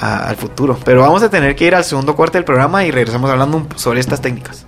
[0.00, 0.78] al, futuro.
[0.84, 4.00] Pero vamos a tener que ir al segundo cuarto del programa y regresamos hablando sobre
[4.00, 4.66] estas técnicas.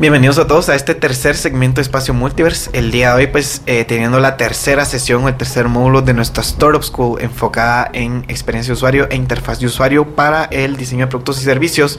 [0.00, 2.70] Bienvenidos a todos a este tercer segmento de Espacio Multiverse.
[2.72, 6.14] El día de hoy, pues, eh, teniendo la tercera sesión o el tercer módulo de
[6.14, 11.04] nuestra Startup School enfocada en experiencia de usuario e interfaz de usuario para el diseño
[11.04, 11.98] de productos y servicios.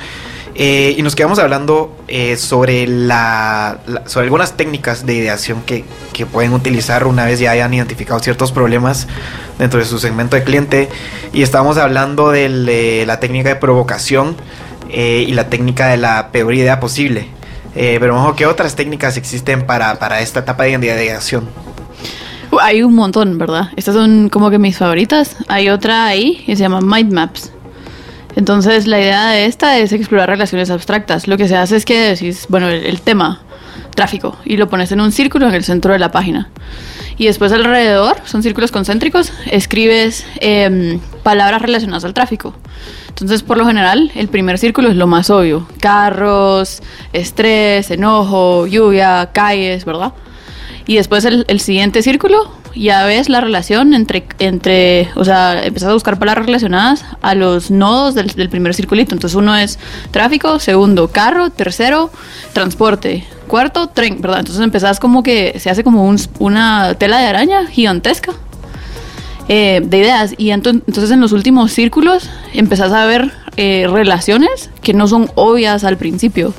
[0.64, 6.28] Eh, y nos quedamos hablando eh, sobre, la, sobre algunas técnicas de ideación que, que,
[6.28, 9.08] pueden utilizar una vez ya hayan identificado ciertos problemas
[9.58, 10.88] dentro de su segmento de cliente.
[11.34, 14.36] Y estábamos hablando de la técnica de provocación
[14.94, 17.30] y la técnica de la peor idea posible.
[17.76, 21.48] Eh, pero ojo, ¿qué otras técnicas existen para, para esta etapa de ideación?
[22.52, 23.70] Uh, hay un montón, ¿verdad?
[23.78, 25.38] Estas son como que mis favoritas.
[25.48, 27.52] Hay otra ahí que se llama Mind Maps.
[28.36, 31.28] Entonces la idea de esta es explorar relaciones abstractas.
[31.28, 33.42] Lo que se hace es que decís, bueno, el, tema,
[33.96, 36.50] tráfico, y lo pones en un círculo en el centro de la página.
[37.18, 42.56] Y después alrededor, son círculos concéntricos, escribes em, palabras relacionadas al tráfico.
[43.10, 45.68] Entonces, por lo general, el primer círculo es lo más obvio.
[45.80, 46.82] Carros,
[47.14, 50.14] estrés, enojo, lluvia, calles, ¿verdad?
[50.92, 55.94] Y después el, siguiente círculo, ya ves la relación entre, entre, o sea, empezás a
[55.94, 59.16] buscar palabras relacionadas a los nodos del, primer circulito.
[59.16, 59.80] Entonces uno es
[60.12, 62.12] tráfico, segundo carro, tercero
[62.52, 64.40] transporte, cuarto tren, ¿verdad?
[64.40, 68.34] Entonces empezás como que se hace como un, una tela de araña gigantesca
[69.48, 70.34] eh, de ideas.
[70.38, 75.86] Y entonces en los últimos círculos empezás a ver eh, relaciones que no son obvias
[75.86, 76.54] al principio.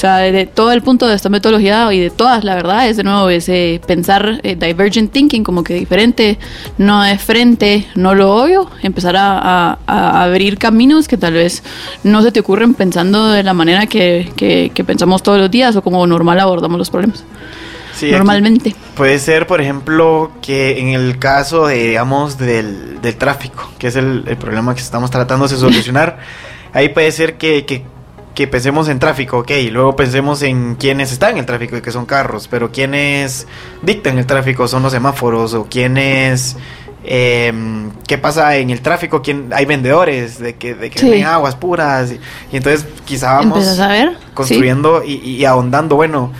[0.00, 2.96] O sea, de todo el punto de esta metodología y de todas, la verdad, es
[2.96, 6.38] de nuevo ese pensar eh, divergent thinking, como que diferente,
[6.78, 11.62] no es frente, no lo obvio, empezar a, abrir caminos que tal vez
[12.02, 14.32] no se te ocurren pensando de la manera que,
[14.74, 17.22] que pensamos todos los días o como normal abordamos los problemas.
[18.02, 18.74] Normalmente.
[18.96, 23.96] Puede ser, por ejemplo, que en el caso, de, digamos, del, del tráfico, que es
[23.96, 26.18] el, el, problema que estamos tratando de solucionar,
[26.72, 27.84] ahí puede ser que, que,
[28.34, 31.82] que, pensemos en tráfico, ok, y luego pensemos en quiénes están en el tráfico y
[31.82, 33.46] que son carros, pero quiénes
[33.82, 36.56] dictan el tráfico son los semáforos o quiénes...
[37.02, 37.50] Eh,
[38.06, 42.12] qué pasa en el tráfico, quién hay vendedores de que, de que hay aguas puras
[42.12, 42.20] y,
[42.54, 44.18] entonces quizá vamos a ver?
[44.34, 46.30] construyendo y, y, ahondando, bueno,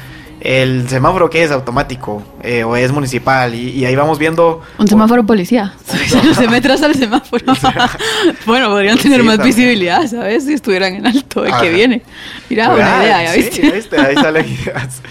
[0.41, 5.25] el semáforo que es automático eh, o es municipal y, ahí vamos viendo un semáforo
[5.25, 5.75] policía.
[6.35, 7.45] Se me traza el semáforo.
[8.47, 12.03] Bueno podrían tener más visibilidad sabes si estuvieran en alto el que viene.
[12.49, 15.03] Mira una idea ya viste, ahí salen ideas.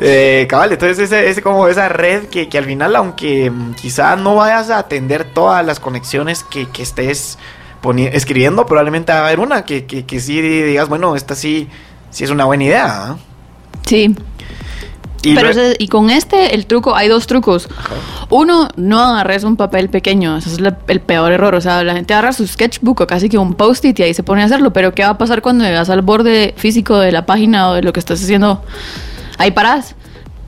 [0.00, 4.34] Eh, cabal, entonces es como esa red que, que, al final, aunque mm, quizá no
[4.34, 7.38] vayas a atender todas las conexiones que, que estés
[8.12, 11.68] escribiendo, probablemente va a haber una que, que, que sí digas, bueno, esta sí,
[12.10, 12.86] sí es una buena idea.
[12.86, 13.16] ¿ah?
[13.86, 14.16] Sí.
[15.24, 17.68] Y, Pero y con este, el truco, hay dos trucos.
[18.30, 20.58] Uno, no agarres un papel pequeño, ese es
[20.88, 21.54] el peor error.
[21.54, 24.22] O sea, la gente agarra su sketchbook o casi que un post-it y ahí se
[24.22, 24.72] pone a hacerlo.
[24.72, 27.82] Pero ¿qué va a pasar cuando llegas al borde físico de la página o de
[27.82, 28.62] lo que estás haciendo?
[29.38, 29.94] Ahí parás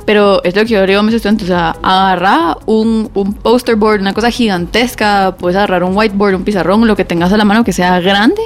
[0.06, 3.74] pero es lo que yo digo a mis estudiantes, o sea, agarrar un, un poster
[3.74, 7.44] board, una cosa gigantesca, puedes agarrar un whiteboard, un pizarrón, lo que tengas a la
[7.44, 8.40] mano que sea grande,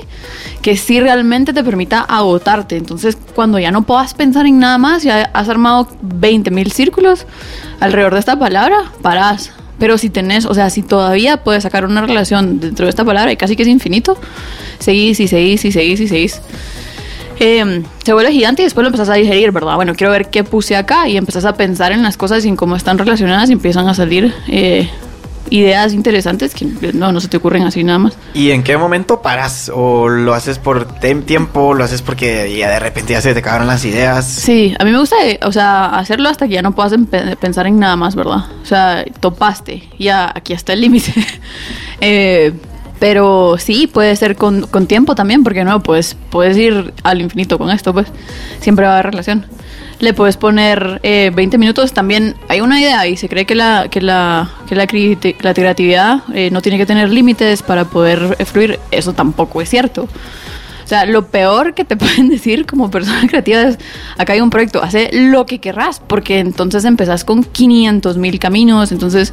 [0.63, 2.79] que sí realmente te permita agotarte.
[2.79, 7.27] Entonces, cuando ya no puedas pensar en nada más, ya has armado 20 mil círculos
[7.79, 9.53] alrededor de esta palabra, parás.
[9.79, 13.33] Pero si tenés, o sea, si todavía puedes sacar una relación dentro de esta palabra
[13.33, 14.17] y casi que es infinito,
[14.79, 16.41] seguís y seguís y seguís y seguís.
[17.43, 19.75] Em, se vuelve gigante y después lo empezás a digerir, ¿verdad?
[19.75, 22.55] Bueno, quiero ver qué puse acá y empezás a pensar en las cosas y en
[22.55, 24.91] cómo están relacionadas y empiezan a salir eh,
[25.49, 28.13] ideas interesantes que no, no se te ocurren así nada más.
[28.35, 29.73] ¿Y en qué momento paras?
[29.75, 30.87] ¿O lo haces por
[31.25, 31.73] tiempo?
[31.73, 34.27] ¿Lo haces porque ya de repente ya se te acabaron las ideas?
[34.27, 36.93] Sí, a mí me gusta, eh, o sea, hacerlo hasta que ya no puedas
[37.41, 38.45] pensar en nada más, ¿verdad?
[38.63, 41.15] O sea, topaste, ya aquí está el límite.
[42.03, 42.53] eh,
[43.01, 47.59] pero sí, puede ser con, con, tiempo también, porque no, pues puedes ir al infinito
[47.59, 48.07] con esto, pues
[48.61, 49.47] siempre va a haber relación.
[50.01, 53.89] Le puedes poner eh, 20 minutos, también hay una idea y se cree que la,
[53.91, 54.87] que la, que la,
[55.41, 60.07] la creatividad eh, no tiene que tener límites para poder fluir, eso tampoco es cierto.
[60.91, 63.79] O sea, lo peor que te pueden decir como persona creativa es,
[64.19, 68.91] acá hay un proyecto, hace lo que querrás, porque entonces empezás con 500 mil caminos,
[68.91, 69.33] entonces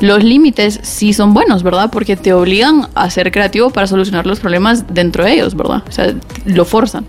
[0.00, 1.88] los límites sí son buenos, ¿verdad?
[1.90, 5.82] Porque te obligan a ser creativo para solucionar los problemas dentro de ellos, ¿verdad?
[5.88, 6.12] O sea,
[6.44, 7.06] lo forzan.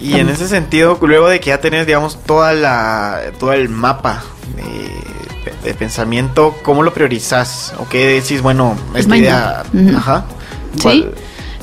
[0.00, 4.24] Y en ese sentido, luego de que ya tenés, digamos, toda la, todo el mapa
[5.62, 7.74] de, pensamiento, ¿cómo lo priorizas?
[7.78, 9.64] ¿O qué decís, bueno, esta idea...
[9.98, 10.24] Ajá.
[10.80, 11.04] Sí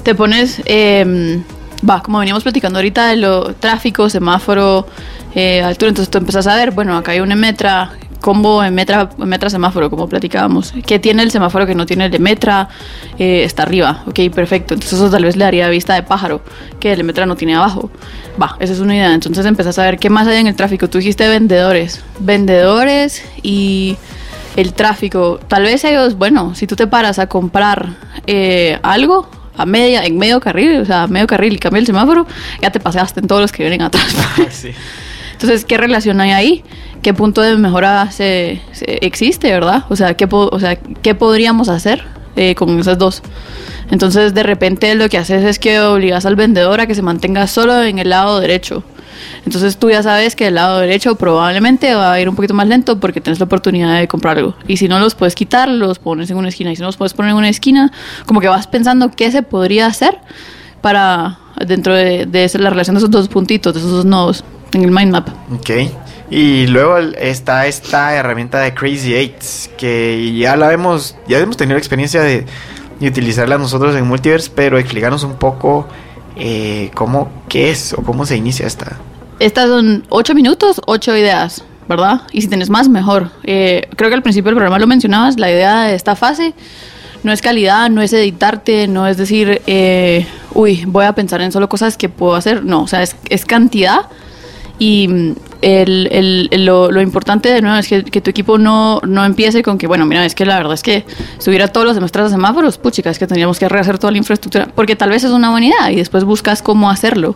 [0.10, 1.39] te pones, eh,
[1.88, 4.88] va, como veníamos platicando ahorita de lo tráfico, semáforo,
[5.36, 9.12] eh, altura, entonces tú empezás a ver, bueno, acá hay un Emetra, combo en metra,
[9.19, 10.74] metra semáforo, como platicábamos.
[10.84, 12.69] ¿Qué tiene el semáforo que no tiene el de metra?
[13.19, 14.74] Eh, está arriba, ok, perfecto.
[14.74, 16.41] Entonces eso tal vez le daría vista de pájaro,
[16.80, 17.91] que el metra no tiene abajo.
[18.41, 19.13] Va, esa es una idea.
[19.13, 20.89] Entonces empezás a ver qué más hay en el tráfico.
[20.89, 23.95] Tú dijiste vendedores, vendedores y
[24.56, 25.39] el tráfico.
[25.48, 27.89] Tal vez ellos, bueno, si tú te paras a comprar
[28.26, 32.26] eh, algo, a media, en medio carril, o sea, medio carril y cambia el semáforo,
[32.62, 34.15] ya te paseaste en todos los que vienen atrás.
[35.34, 36.63] Entonces, ¿qué relación hay ahí?
[37.02, 38.62] ¿Qué punto de mejora se,
[39.02, 39.84] existe, verdad?
[39.89, 42.04] O sea, ¿qué, o sea, ¿qué podríamos hacer
[42.36, 43.22] eh, con esas dos?
[43.91, 47.48] Entonces, de repente lo que haces es que obligas al vendedor a que se mantenga
[47.48, 48.84] solo en el lado derecho.
[49.46, 52.68] Entonces tú ya sabes que el lado derecho probablemente va a ir un poquito más
[52.68, 54.56] lento porque tienes la oportunidad de comprar algo.
[54.68, 56.72] Y si no los puedes quitar, los pones en una esquina.
[56.72, 57.92] Y si no los puedes poner en una esquina,
[58.26, 60.18] como que vas pensando qué se podría hacer
[60.82, 64.84] para dentro de, de la relación de esos dos puntitos, de esos dos nodos en
[64.84, 65.30] el mind map.
[65.54, 65.70] Ok.
[66.32, 71.78] Y luego está esta herramienta de Crazy Eights, que ya la hemos, ya hemos tenido
[71.78, 72.46] experiencia de,
[73.00, 75.88] de utilizarla nosotros en Multiverse, pero explicarnos un poco
[76.39, 78.97] eh, cómo, qué es o cómo se inicia esta.
[79.39, 82.21] Estas son ocho minutos, ocho ideas, ¿verdad?
[82.32, 83.32] Y si tienes más, mejor.
[83.43, 86.54] Eh, creo que al principio del programa lo mencionabas, la idea de esta fase
[87.23, 91.52] no es calidad, no es editarte, no es decir, eh, uy, voy a pensar en
[91.52, 92.63] solo cosas que puedo hacer.
[92.63, 94.08] No, o sea, es, es cantidad
[94.78, 99.78] y el, el, lo, importante de nuevo es que, tu equipo no, no, empiece con
[99.78, 101.06] que, bueno, mira, es que la verdad es que
[101.38, 104.17] subir a todos los semestres a semáforos, puchica, es que tendríamos que rehacer toda la
[104.17, 107.36] infraestructura, porque tal vez es una buena idea y después buscas cómo hacerlo.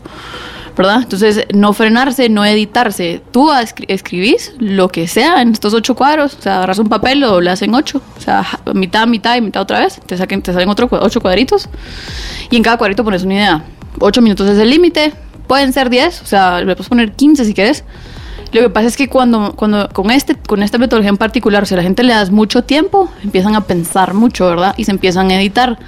[0.76, 1.02] ¿verdad?
[1.04, 3.22] Entonces, no frenarse, no editarse.
[3.32, 3.52] Tú
[3.88, 7.54] escribís lo que sea en estos ocho cuadros, o sea, agarras un papel, lo le
[7.54, 10.88] en ocho, o sea, mitad, mitad y mitad otra vez, te, saquen, te salen otro,
[10.90, 11.70] ocho cuadritos,
[12.50, 13.64] y en cada cuadrito pones una idea.
[14.00, 15.14] Ocho minutos es el límite,
[15.48, 17.84] pueden ser 10, o sea, le puedes poner 15 si quieres.
[18.52, 21.74] Lo que pasa es que cuando, cuando con, este, con esta metodología en particular, si
[21.74, 24.76] a la gente le das mucho tiempo, empiezan a pensar mucho, ¿verdad?
[24.78, 25.80] Y se empiezan a editar.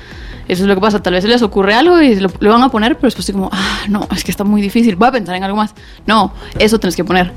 [0.47, 1.01] Eso es lo que pasa.
[1.01, 3.81] Tal vez se les ocurre algo y lo, van a poner, pero después como, ah,
[3.87, 4.95] no, es que está muy difícil.
[4.95, 5.75] Voy a pensar en algo más.
[6.07, 7.31] No, eso tienes que poner,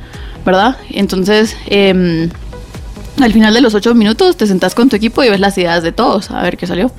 [0.46, 0.78] ¿verdad?
[0.90, 2.30] Entonces, eh,
[3.20, 5.82] al final de los ocho minutos te sentás con tu equipo y ves las ideas
[5.82, 6.90] de todos, a ver qué salió.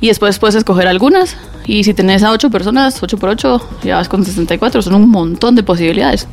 [0.00, 1.36] Y después puedes escoger algunas.
[1.66, 4.82] Y si tenés a 8 personas, 8 por 8, ya vas con 64.
[4.82, 6.28] Son un montón de posibilidades.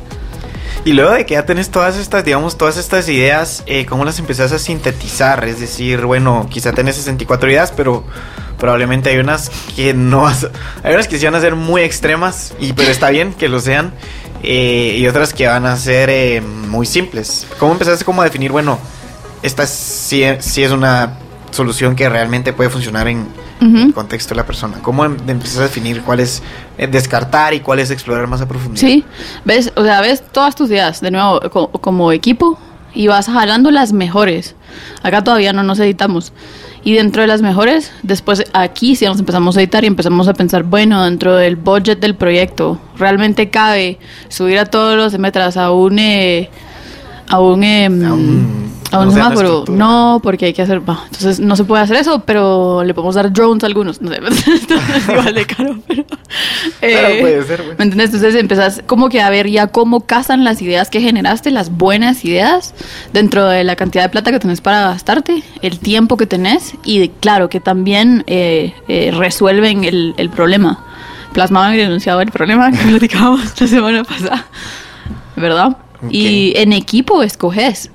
[0.84, 4.18] Y luego de que ya tenés todas estas, digamos, todas estas ideas, eh, ¿cómo las
[4.18, 5.44] empezás a sintetizar?
[5.44, 8.04] Es decir, bueno, quizá tenés 64 ideas, pero
[8.58, 12.74] probablemente hay unas que no hay unas que sí van a ser muy extremas, y
[12.74, 13.92] pero está bien que lo sean,
[14.42, 17.46] eh, y otras que van a ser eh, muy simples.
[17.58, 18.78] ¿Cómo empezaste como a definir, bueno,
[19.42, 21.18] esta sí, sí es una
[21.50, 23.26] solución que realmente puede funcionar en,
[23.60, 24.78] el contexto de la persona.
[24.82, 26.42] ¿Cómo em- empiezas a definir cuál es
[26.78, 28.80] eh, descartar y cuál es explorar más a profundidad?
[28.86, 29.04] Sí,
[29.44, 32.58] ves, o sea, ves todas tus ideas de nuevo co- como equipo
[32.94, 34.54] y vas jalando las mejores.
[35.02, 36.32] Acá todavía no nos editamos.
[36.86, 40.34] Y dentro de las mejores, después aquí sí nos empezamos a editar y empezamos a
[40.34, 43.98] pensar, bueno, dentro del budget del proyecto, ¿realmente cabe
[44.28, 45.98] subir a todos los metras a un...
[45.98, 46.50] eh,
[47.28, 49.48] a un, em, A un- a un o sea, la semáforo.
[49.48, 49.78] estructura.
[49.78, 50.78] No, porque hay que hacer.
[50.80, 54.00] bah, entonces no se puede hacer eso, pero le podemos dar drones a algunos.
[54.00, 54.20] No sé,
[54.54, 56.04] esto es igual de caro, pero.
[56.80, 57.76] Pero eh, puede ser, güey.
[57.78, 58.12] ¿Me entiendes?
[58.14, 62.24] Entonces empezás como que a ver ya cómo casan las ideas que generaste, las buenas
[62.24, 62.74] ideas,
[63.12, 67.08] dentro de la cantidad de plata que tenés para gastarte, el tiempo que tenés y
[67.08, 70.84] claro, que también eh, eh, resuelven el, el problema.
[71.32, 74.46] Plasmaban el enunciado del problema que platicábamos la semana pasada,
[75.36, 75.76] ¿verdad?
[76.10, 77.90] Y en equipo escoges,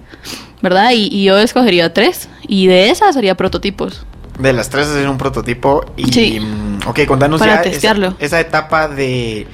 [0.62, 0.92] ¿verdad?
[0.94, 4.06] Y, y yo escogería tres y de esas haría prototipos.
[4.40, 6.12] De las tres hacer un prototipo y...
[6.12, 6.40] Sí.
[6.40, 8.16] mm, Ok, contanos Para ya esa- testearlo.
[8.20, 9.46] Esa, etapa de,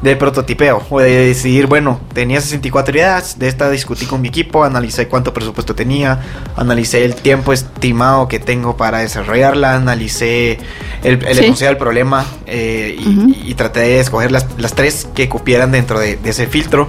[0.00, 4.64] de prototipeo o de decidir, bueno, tenía 64 ideas, de esta discutí con mi equipo,
[4.64, 6.18] analicé cuánto presupuesto tenía,
[6.56, 10.58] analicé el tiempo estimado que tengo para desarrollarla, analicé
[11.04, 11.44] el, el Sí.
[11.44, 13.34] enunciado del problema eh, y, Ujú.
[13.44, 16.88] y traté de escoger las, las tres que cupieran dentro de, de ese filtro.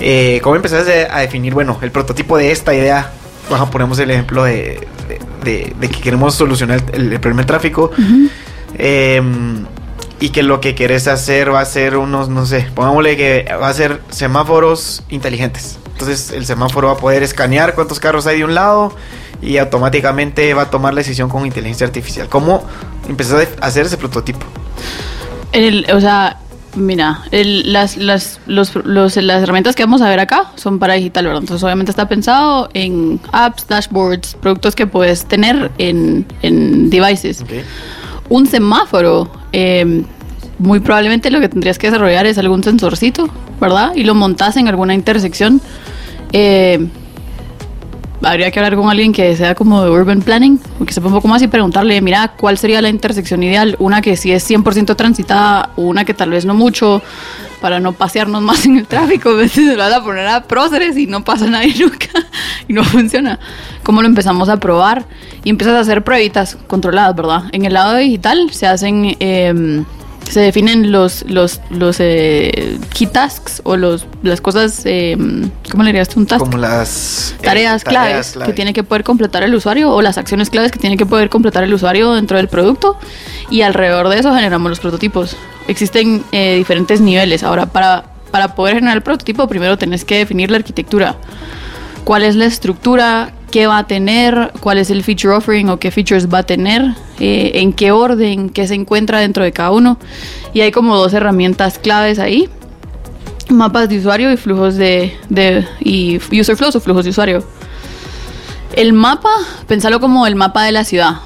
[0.00, 3.10] Eh, ¿Cómo empezaste a definir, bueno, el prototipo de esta idea?
[3.50, 7.46] Baja, ponemos el ejemplo de, de- de- de que queremos solucionar el, el problema del
[7.46, 7.90] tráfico.
[8.78, 9.22] eh,
[10.18, 13.68] y que lo que querés hacer va a ser unos, no sé, pongámosle que va
[13.68, 15.78] a ser semáforos inteligentes.
[15.92, 18.94] Entonces el semáforo va a poder escanear cuántos carros hay de un lado
[19.42, 22.28] y automáticamente va a tomar la decisión con inteligencia artificial.
[22.30, 22.64] ¿Cómo
[23.08, 24.46] empezar a hacer ese prototipo?
[25.52, 26.38] El, o sea,
[26.76, 30.94] mira, el- las, las, los, los- las herramientas que vamos a ver acá son para
[30.94, 31.40] digital, ¿verdad?
[31.42, 37.44] Entonces, obviamente está pensado en apps, dashboards, productos que puedes tener en, en devices.
[38.28, 40.02] Un semáforo, eh,
[40.58, 43.28] muy probablemente lo que tendrías que desarrollar es algún sensorcito,
[43.60, 43.92] ¿verdad?
[43.94, 45.60] Y lo montas en alguna intersección.
[46.32, 46.86] Eh,
[48.22, 51.28] habría que hablar con alguien que sea como de urban planning, que sepa un poco
[51.28, 53.76] más y preguntarle, mira, ¿cuál sería la intersección ideal?
[53.78, 57.02] Una que sí es 100% transitada, una que tal vez no mucho,
[57.60, 59.30] para no pasearnos más en el tráfico.
[59.30, 62.08] A veces se lo van a poner a próceres y no pasa nadie nunca,
[62.68, 63.38] y no funciona.
[63.82, 65.04] ¿Cómo lo empezamos a probar?
[65.44, 67.44] Y empiezas a hacer pruebitas controladas, ¿verdad?
[67.52, 69.16] En el lado digital se hacen...
[69.20, 69.84] em,
[70.28, 75.16] se definen los los los eh, key tasks o los las cosas eh,
[75.70, 78.50] cómo le dirías tú un task Como las eh, tareas, claves clave.
[78.50, 81.28] que tiene que poder completar el usuario o las acciones claves que tiene que poder
[81.28, 82.98] completar el usuario dentro del producto
[83.50, 85.36] y alrededor de eso generamos los prototipos.
[85.68, 87.42] Existen eh, diferentes niveles.
[87.42, 91.16] Ahora, para, para poder generar el prototipo, primero tenés que definir la arquitectura.
[92.04, 93.30] ¿Cuál es la estructura?
[93.56, 94.52] ¿Qué va a tener?
[94.60, 96.94] ¿Cuál es el feature offering o qué features va a tener?
[97.18, 98.50] eh, ¿En qué orden?
[98.50, 99.96] ¿Qué se encuentra dentro de cada uno?
[100.52, 102.50] Y hay como dos herramientas claves ahí
[103.48, 107.44] mapas de usuario y flujos de, de y user flows o flujos de usuario.
[108.74, 109.30] El mapa,
[109.66, 111.20] pensalo como el mapa de la ciudad.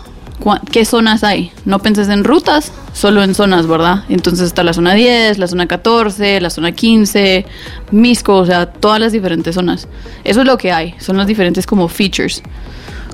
[0.73, 1.53] ¿Qué zonas hay?
[1.67, 4.05] No penses en rutas, solo en zonas, ¿verdad?
[4.09, 7.45] Entonces está la zona 10, la zona 14, la zona 15,
[7.91, 9.87] Misco, o sea, todas las diferentes zonas.
[10.25, 12.43] Eso es lo que hay, son los diferentes como features.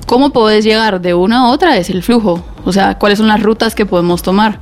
[0.05, 1.75] ¿Cómo podés llegar de una a otra?
[1.75, 2.45] Es el flujo.
[2.63, 4.59] O sea, cuáles son las rutas que podemos tomar.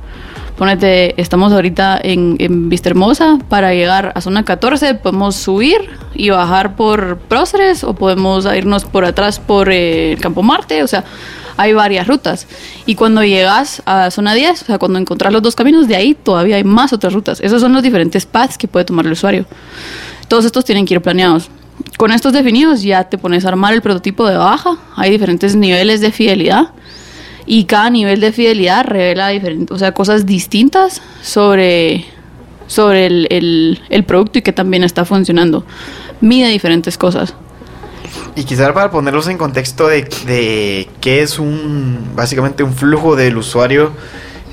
[0.56, 3.38] Ponete, estamos ahorita en, en Vista Hermosa.
[3.50, 9.04] Para llegar a zona 14 podemos subir y bajar por Próceres o podemos irnos por
[9.04, 10.82] atrás por eh, Campo Marte.
[10.82, 11.04] O sea,
[11.58, 12.46] hay varias rutas.
[12.86, 16.14] Y cuando llegas a zona 10, o sea, cuando encontrás los dos caminos, de ahí
[16.14, 17.38] todavía hay más otras rutas.
[17.42, 19.44] Esos son los diferentes paths que puede tomar el usuario.
[20.26, 21.50] Todos estos tienen que ir planeados.
[21.98, 24.78] Con estos definidos ya te pones a armar el prototipo de baja.
[24.96, 26.70] Hay diferentes niveles de fidelidad
[27.46, 32.04] y cada nivel de fidelidad revela diferentes, o sea, cosas distintas sobre,
[32.66, 35.64] sobre el, el- producto y que también está funcionando.
[36.20, 37.34] Mide diferentes cosas.
[38.34, 43.36] Y quizá para ponerlos en contexto de, de qué es un, básicamente un flujo del
[43.36, 43.92] usuario,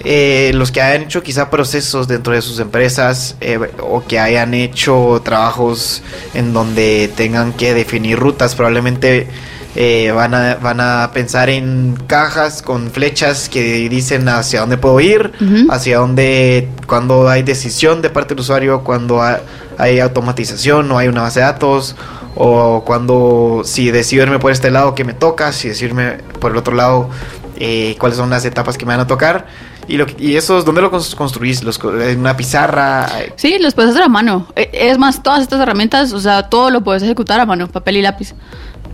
[0.05, 4.53] eh, los que hayan hecho quizá procesos dentro de sus empresas eh, o que hayan
[4.53, 6.01] hecho trabajos
[6.33, 9.27] en donde tengan que definir rutas, probablemente
[9.75, 14.99] eh, van, a, van a pensar en cajas con flechas que dicen hacia dónde puedo
[14.99, 15.31] ir,
[15.69, 19.39] hacia dónde, cuando hay decisión de parte del usuario, cuando ha-
[19.77, 21.95] hay automatización o hay una base de datos,
[22.35, 26.51] o cuando si decido irme por este lado que me toca, si decido irme por
[26.51, 27.09] el otro lado,
[27.57, 29.47] eh, cuáles son las etapas que me van a tocar.
[29.87, 31.61] Y, lo, y esos, ¿dónde lo cons- construís?
[31.61, 33.05] Los, ¿En una pizarra?
[33.35, 34.47] Sí, los puedes hacer a mano.
[34.55, 37.97] E- Es más, todas estas herramientas, o sea, todo lo puedes ejecutar a mano, papel
[37.97, 38.33] y lápiz.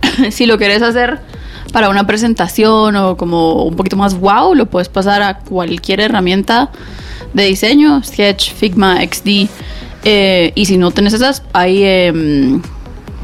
[0.30, 1.20] si lo quieres hacer
[1.72, 6.70] para una presentación o como un poquito más wow, lo puedes pasar a cualquier herramienta
[7.32, 9.48] de diseño, Sketch, Figma, XD.
[10.04, 12.62] Eh, y si no tenés esas, hay em,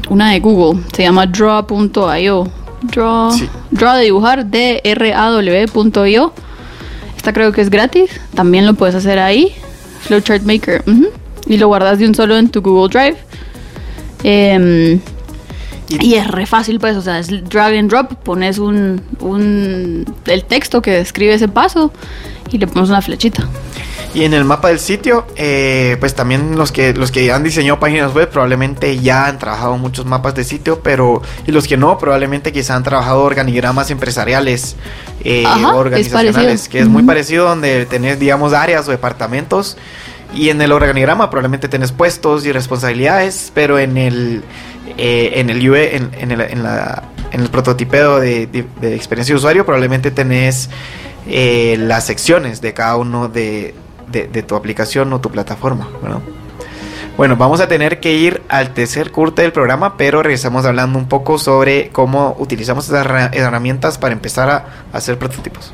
[0.09, 2.47] una de Google, se llama draw.io.
[2.83, 3.31] Draw,
[3.71, 6.33] draw de dibujar, D-R-A-W.io.
[7.17, 9.53] Esta creo que es gratis, también lo puedes hacer ahí.
[10.01, 10.83] Flowchart Maker.
[11.47, 13.17] Y lo guardas de un solo en tu Google Drive.
[14.23, 14.99] Em,
[15.89, 20.43] y, es re fácil, pues, o sea, es drag and drop, pones un, un, el
[20.43, 21.91] texto que describe ese paso
[22.51, 23.47] y le pones una flechita.
[24.13, 27.79] Y en el mapa del sitio, eh, pues también los que, los que han diseñado
[27.79, 31.97] páginas web probablemente ya han trabajado muchos mapas de sitio, pero y los que no,
[31.97, 34.75] probablemente quizá han trabajado organigramas empresariales,
[35.23, 39.77] eh, organizacionales, que es muy parecido donde tenés, digamos, áreas o departamentos.
[40.33, 44.43] Y en el organigrama probablemente tenés puestos y responsabilidades, pero en el
[44.97, 48.43] eh, en el UE, en, el, en, la, en el prototipeo de,
[48.81, 50.69] experiencia de usuario, probablemente tenés
[51.27, 53.75] eh, las secciones de cada uno de,
[54.11, 55.89] de, tu aplicación o tu plataforma.
[57.17, 61.07] Bueno, vamos a tener que ir al tercer corte del programa, pero regresamos hablando un
[61.07, 65.73] poco sobre cómo utilizamos esas herramientas para empezar a hacer prototipos.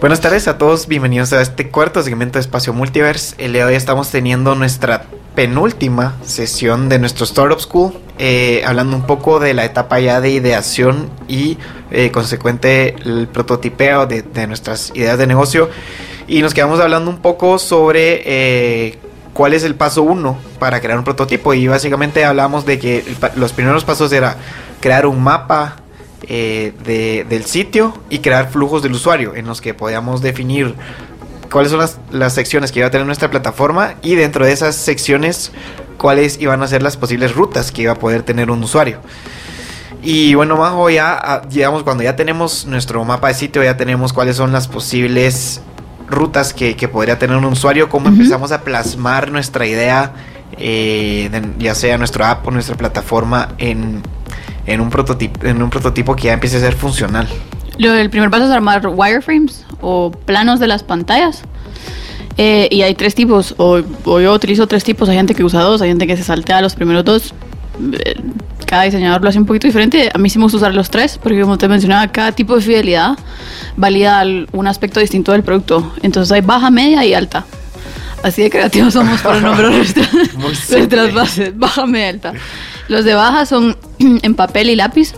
[0.00, 3.34] Buenas tardes a todos, bienvenidos a este cuarto segmento de Espacio Multiverse.
[3.38, 5.04] El día de hoy estamos teniendo nuestra
[5.34, 10.30] penúltima sesión de nuestro Startup School, eh, hablando un poco de la etapa ya de
[10.30, 11.58] ideación y
[11.90, 15.68] eh, consecuente el prototipeo de, nuestras ideas de negocio.
[16.26, 18.98] Y nos quedamos hablando un poco sobre eh,
[19.34, 21.52] cuál es el paso uno para crear un prototipo.
[21.52, 23.04] Y básicamente hablamos de que
[23.34, 24.36] los primeros pasos era
[24.80, 25.76] crear un mapa
[26.22, 30.74] eh, del sitio y crear flujos del usuario en los que podíamos definir
[31.50, 35.52] cuáles son las, secciones que iba a tener nuestra plataforma y dentro de esas secciones
[35.98, 38.98] cuáles iban a ser las posibles rutas que iba a poder tener un usuario.
[40.02, 44.36] Y bueno, Majo, ya, digamos, cuando ya tenemos nuestro mapa de sitio, ya tenemos cuáles
[44.36, 45.60] son las posibles
[46.08, 50.12] rutas que, podría tener un usuario, cómo empezamos a plasmar nuestra idea,
[50.58, 54.02] eh, ya sea nuestra app o nuestra plataforma, en,
[54.66, 57.28] en un prototipo, en un prototipo que ya empiece a ser funcional.
[57.78, 61.42] Lo, el primer paso es armar wireframes o planos de las pantallas.
[62.38, 65.80] Eh, y hay tres tipos, o, yo utilizo tres tipos, hay gente que usa dos,
[65.80, 67.34] hay gente que se saltea los primeros dos.
[67.92, 68.14] Eh,
[68.66, 70.10] cada diseñador lo hace un poquito diferente.
[70.12, 72.62] A mí sí me gusta usar los tres, porque como te mencionaba, cada tipo de
[72.62, 73.16] fidelidad
[73.76, 75.92] valida un aspecto distinto del producto.
[76.02, 77.46] Entonces hay baja, media y alta.
[78.22, 82.32] Así de creativos somos para nombrar nuestras, nuestras bases, baja, media, alta.
[82.88, 85.14] Los de baja son en papel y lápiz.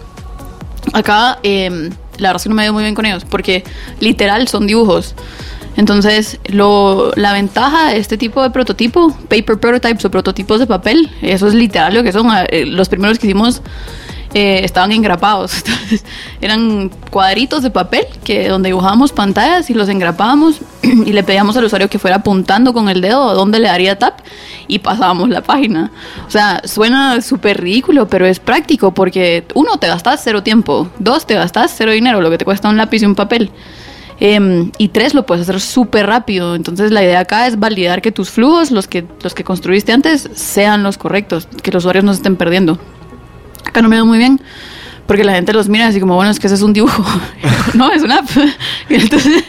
[0.93, 3.65] Acá, eh, la verdad es que no me veo muy bien con ellos, porque
[4.01, 5.15] literal son dibujos.
[5.77, 11.09] Entonces, lo, la ventaja de este tipo de prototipo, paper prototypes o prototipos de papel,
[11.23, 12.27] eso es literal lo que son.
[12.49, 13.63] Eh, los primeros que hicimos
[14.35, 15.53] eh, estaban engrapados.
[16.41, 21.65] eran cuadritos de papel que donde dibujábamos pantallas y los engrapábamos y le pedíamos al
[21.65, 24.21] usuario que fuera apuntando con el dedo dónde le daría tap
[24.67, 25.91] y pasábamos la página.
[26.27, 31.27] O sea, suena súper ridículo, pero es práctico porque uno, te gastas cero tiempo, dos,
[31.27, 33.51] te gastas cero dinero, lo que te cuesta un lápiz y un papel.
[34.21, 36.55] Em, y tres, lo puedes hacer súper rápido.
[36.55, 40.29] Entonces la idea acá es validar que tus flujos, los que, los que construiste antes,
[40.35, 42.79] sean los correctos, que los usuarios no se estén perdiendo.
[43.69, 44.41] Acá no me veo muy bien.
[45.07, 47.03] Porque la gente los mira así como, bueno, es que ese es un dibujo.
[47.75, 48.29] no, es una app.
[48.91, 49.43] entonces,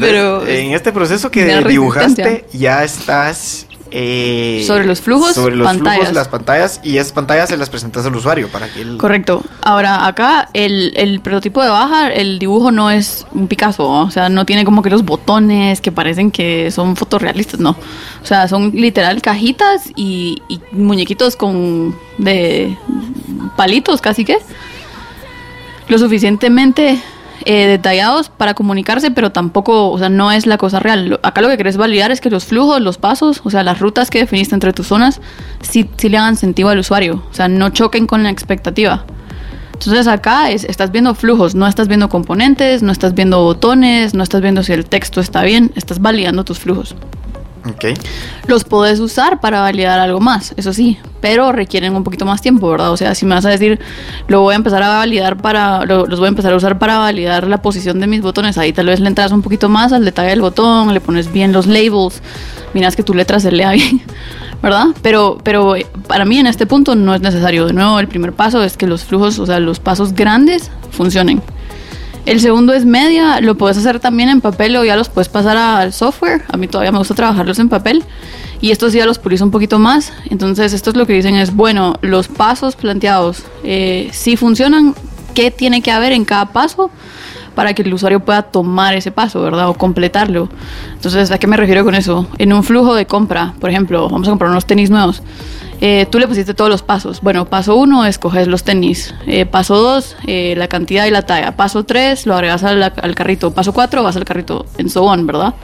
[0.00, 6.12] pero en este proceso que dibujaste, ya estás eh, sobre los flujos, sobre los flujos,
[6.12, 8.96] las pantallas y esas pantallas se las presentas al usuario para que él...
[8.96, 9.42] Correcto.
[9.62, 14.28] Ahora acá el, el, prototipo de baja, el dibujo no es un Picasso, o sea,
[14.28, 17.70] no tiene como que los botones que parecen que son fotorrealistas, no.
[18.22, 22.76] O sea, son literal cajitas y, y muñequitos con de
[23.56, 24.38] palitos casi que
[25.88, 27.00] lo suficientemente
[27.48, 31.20] eh, detallados para comunicarse, pero tampoco, o sea, no es la cosa real.
[31.22, 34.10] Acá lo que querés validar es que los flujos, los pasos, o sea, las rutas
[34.10, 35.20] que definiste entre tus zonas,
[35.60, 39.04] sí, le hagan sentido al usuario, o sea, no choquen con la expectativa.
[39.74, 44.24] Entonces acá es, estás viendo flujos, no estás viendo componentes, no estás viendo botones, no
[44.24, 46.96] estás viendo si el texto está bien, estás validando tus flujos.
[48.46, 52.70] Los puedes usar para validar algo más, eso sí, pero requieren un poquito más tiempo,
[52.70, 52.92] ¿verdad?
[52.92, 53.80] O sea, si me vas a decir,
[54.28, 57.46] lo voy a empezar a validar para, los voy a empezar a usar para validar
[57.46, 60.30] la posición de mis botones, ahí tal vez le entras un poquito más al detalle
[60.30, 62.22] del botón, le pones bien los labels,
[62.74, 64.02] miras que tu letra se lea bien,
[64.62, 64.86] ¿verdad?
[65.02, 65.74] Pero, pero
[66.06, 67.66] para mí en este punto no es necesario.
[67.66, 71.42] De nuevo, el primer paso es que los flujos, o sea, los pasos grandes funcionen.
[72.26, 75.56] El segundo es media, lo puedes hacer también en papel o ya los puedes pasar
[75.56, 76.42] al software.
[76.52, 78.02] A mí todavía me gusta trabajarlos en papel
[78.60, 80.12] y estos ya los pulizo un poquito más.
[80.28, 84.96] Entonces, esto es lo que dicen es, bueno, los pasos planteados, eh, si funcionan,
[85.34, 86.90] ¿qué tiene que haber en cada paso?
[87.54, 89.70] para que el usuario pueda tomar ese paso, ¿verdad?
[89.70, 90.50] O completarlo.
[90.92, 92.28] Entonces, ¿a qué me refiero con eso?
[92.36, 95.22] En un flujo de compra, por ejemplo, vamos a comprar unos tenis nuevos.
[95.80, 97.20] Eh, tú le pusiste todos los pasos.
[97.20, 99.14] Bueno, paso uno, escoges los tenis.
[99.26, 101.56] Eh, paso dos, eh, la cantidad y la talla.
[101.56, 103.52] Paso tres, lo agregas al, carrito.
[103.52, 104.66] Paso cuatro, vas al carrito.
[104.78, 105.54] En so on, ¿verdad?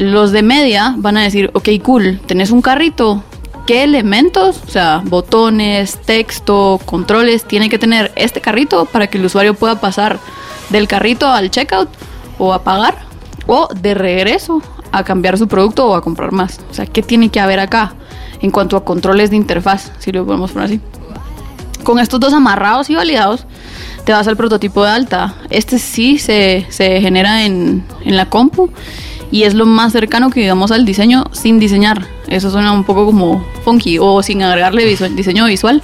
[0.00, 3.22] los de media van a decir, ok, cool, tenés un carrito.
[3.68, 9.26] ¿Qué elementos, o sea, botones, texto, controles, tiene que tener este carrito para que el
[9.26, 10.18] usuario pueda pasar
[10.70, 11.88] del carrito al checkout
[12.38, 12.96] o a pagar
[13.46, 14.60] o de regreso
[14.92, 16.60] a cambiar su producto o a comprar más.
[16.70, 17.94] O sea, ¿qué tiene que haber acá
[18.40, 20.80] en cuanto a controles de interfaz, si lo podemos poner así?
[21.82, 23.46] Con estos dos amarrados y validados,
[24.04, 25.34] te vas al prototipo de alta.
[25.50, 28.70] Este sí se, se genera en, en la compu
[29.32, 32.06] y es lo más cercano que digamos al diseño sin diseñar.
[32.28, 35.82] Eso suena un poco como funky o sin agregarle diseño visual.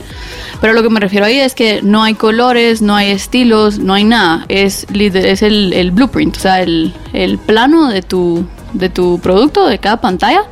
[0.61, 3.95] Pero lo que me refiero ahí es que no hay colores, no hay estilos, no
[3.95, 4.45] hay nada.
[4.49, 8.45] Es, es el, el blueprint, o sea, el, el plano de tu,
[8.79, 10.45] de tu producto, de cada pantalla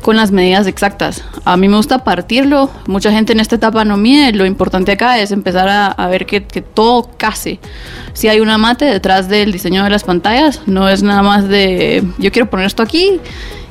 [0.00, 1.22] con las medidas exactas.
[1.44, 2.70] A mí me gusta partirlo.
[2.86, 4.32] Mucha gente en esta etapa no mide.
[4.32, 7.60] Lo importante acá es empezar a, ver que, que, todo case.
[8.12, 12.04] Si hay una mate detrás del diseño de las pantallas, no es nada más de
[12.18, 13.20] yo quiero poner esto aquí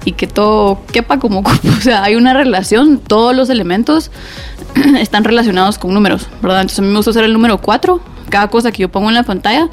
[0.05, 1.39] y que todo quepa como
[1.77, 2.99] O sea, hay una relación.
[2.99, 4.11] Todos los elementos
[4.99, 6.61] están relacionados con números, ¿verdad?
[6.61, 7.99] Entonces a mí me gusta usar el número 4.
[8.29, 9.69] Cada cosa que yo pongo en la pantalla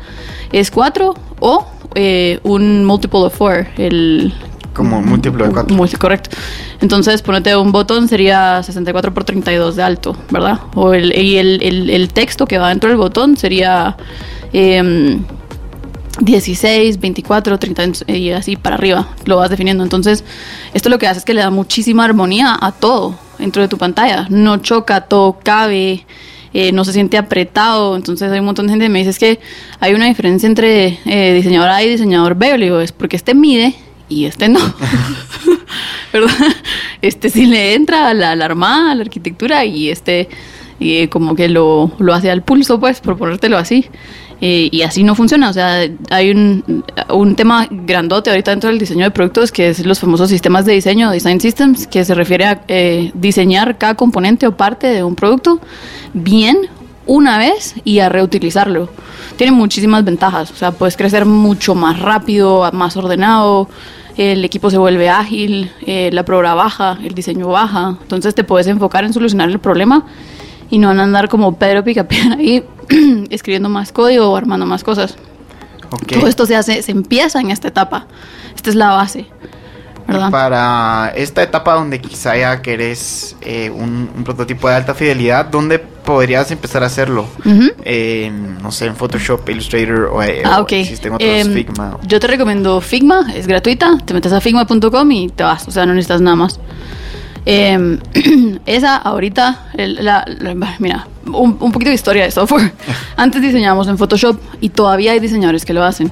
[0.53, 4.32] es 4 o eh, un multiple of 4, el
[4.72, 5.74] como múltiplo de 4.
[5.74, 6.37] Muy correcto.
[6.82, 10.61] Entonces, ponete un botón sería 64 por 32 de alto, ¿verdad?
[10.74, 13.97] O el, y el, el, el texto que va dentro del botón sería
[14.53, 15.18] eh,
[16.20, 19.09] 16, 24, 30 y así para arriba.
[19.24, 19.82] Lo vas definiendo.
[19.82, 20.24] Entonces,
[20.72, 23.78] esto lo que hace es que le da muchísima armonía a todo dentro de tu
[23.78, 24.26] pantalla.
[24.30, 26.07] No choca, todo cabe.
[26.59, 27.97] Eh, no se siente apretado.
[27.97, 29.41] Entonces hay un montón de gente que me dice que
[29.79, 32.57] hay una diferencia entre eh, diseñador A y diseñador B.
[32.57, 33.75] Le digo, es porque este mide
[34.09, 34.61] y este no.
[36.15, 36.31] ¿Verdad?
[37.03, 40.31] Este sí le entra a la, armada, a la arquitectura y este
[40.81, 43.85] eh, como que lo, lo hace al pulso, pues, por ponértelo así.
[44.41, 45.51] Eh, y así no funciona.
[45.51, 49.84] O sea, hay un, un, tema grandote ahorita dentro del diseño de productos que es
[49.84, 54.47] los famosos sistemas de diseño, design systems, que se refiere a eh, diseñar cada componente
[54.47, 55.61] o parte de un producto
[56.12, 56.68] bien
[57.07, 58.91] una vez y a reutilizarlo.
[59.37, 60.51] Tiene muchísimas ventajas.
[60.51, 63.68] O sea, puedes crecer mucho más rápido, más ordenado.
[64.16, 67.97] El equipo se vuelve ágil, eh, la prueba baja, el diseño baja.
[68.03, 70.05] Entonces te puedes enfocar en solucionar el problema
[70.70, 72.64] y no a andar como Pedro Picapiedra ahí
[73.30, 75.16] escribiendo más código o armando más cosas.
[76.09, 78.07] Todo esto se hace, se empieza en esta etapa.
[78.55, 79.26] Esta es la base.
[80.07, 80.30] ¿verdad?
[80.30, 86.51] Para esta etapa donde quizá ya querés eh, un, prototipo de alta fidelidad, ¿dónde podrías
[86.51, 87.26] empezar a hacerlo?
[87.45, 91.99] no sé, en Photoshop, Illustrator o, eh, ah, existen otros em, Figma.
[92.07, 95.87] Yo te recomiendo Figma, es gratuita, te metes a figma.com y te vas, o sea,
[95.87, 96.61] no necesitas nada más.
[97.49, 98.01] Em,
[98.67, 99.71] esa ahorita,
[100.81, 102.73] mira, un, poquito de historia de software.
[103.17, 106.11] Antes diseñábamos en Photoshop y todavía hay diseñadores que lo hacen.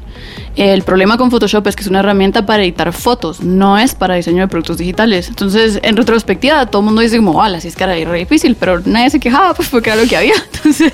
[0.55, 4.15] El problema con Photoshop es que es una herramienta para editar fotos, no es para
[4.15, 5.29] diseño de productos digitales.
[5.29, 8.55] Entonces, en retrospectiva, todo el mundo dice como, ah, sí es que era re difícil,
[8.55, 10.35] pero nadie se quejaba pues porque era lo que había.
[10.55, 10.93] Entonces,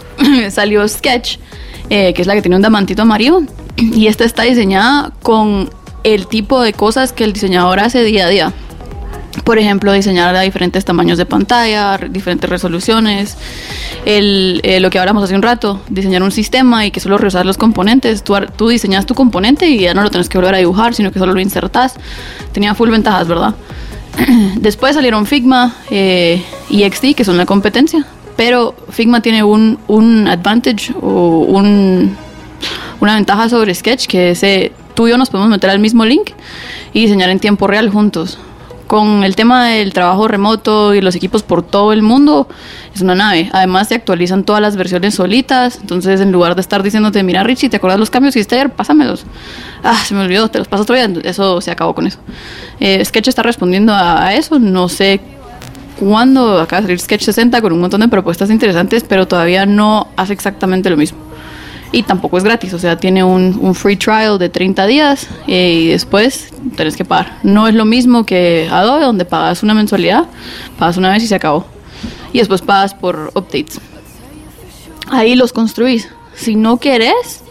[0.50, 1.38] salió Sketch,
[1.88, 3.40] eh, que es la que tiene un diamantito amarillo,
[3.76, 5.70] y esta está diseñada con
[6.04, 8.52] el tipo de cosas que el diseñador hace día a día
[9.44, 13.36] por ejemplo, diseñar a diferentes tamaños de pantalla, diferentes resoluciones,
[14.04, 17.44] el, eh, lo que hablamos hace un rato, diseñar un sistema y que solo reusar
[17.46, 18.22] los componentes.
[18.22, 21.12] Tú, tú diseñas tu componente y ya no lo tienes que volver a dibujar, sino
[21.12, 21.94] que solo lo insertas.
[22.52, 23.54] Tenía full ventajas, ¿verdad?
[24.56, 30.26] Después salieron Figma eh, y XD, que son la competencia, pero Figma tiene un, un
[30.26, 32.16] advantage o un,
[33.00, 36.04] una ventaja sobre Sketch, que es, eh, tú y yo nos podemos meter al mismo
[36.04, 36.30] link
[36.92, 38.38] y diseñar en tiempo real juntos
[38.88, 42.48] con el tema del trabajo remoto y los equipos por todo el mundo,
[42.94, 43.50] es una nave.
[43.52, 45.78] Además, se actualizan todas las versiones solitas.
[45.80, 48.70] Entonces, en lugar de estar diciéndote, mira, Richie, ¿te acuerdas los cambios que hiciste ayer?
[48.70, 49.24] Pásamelos.
[49.84, 51.08] Ah, se me olvidó, te los paso otro día.
[51.22, 52.18] Eso se acabó con eso.
[52.80, 54.58] Eh, Sketch está respondiendo a eso.
[54.58, 55.20] No sé
[56.00, 60.08] cuándo acaba de salir Sketch 60 con un montón de propuestas interesantes, pero todavía no
[60.16, 61.27] hace exactamente lo mismo
[61.90, 66.50] y tampoco es gratis, o sea, tiene un, free trial de 30 días y después
[66.76, 67.38] tenés que pagar.
[67.42, 70.26] No es lo mismo que Adobe, donde pagas una mensualidad,
[70.78, 71.64] pagas una vez y se acabó.
[72.32, 73.80] Y después pagas por updates.
[75.10, 76.08] Ahí los construís.
[76.34, 77.42] Si no querés,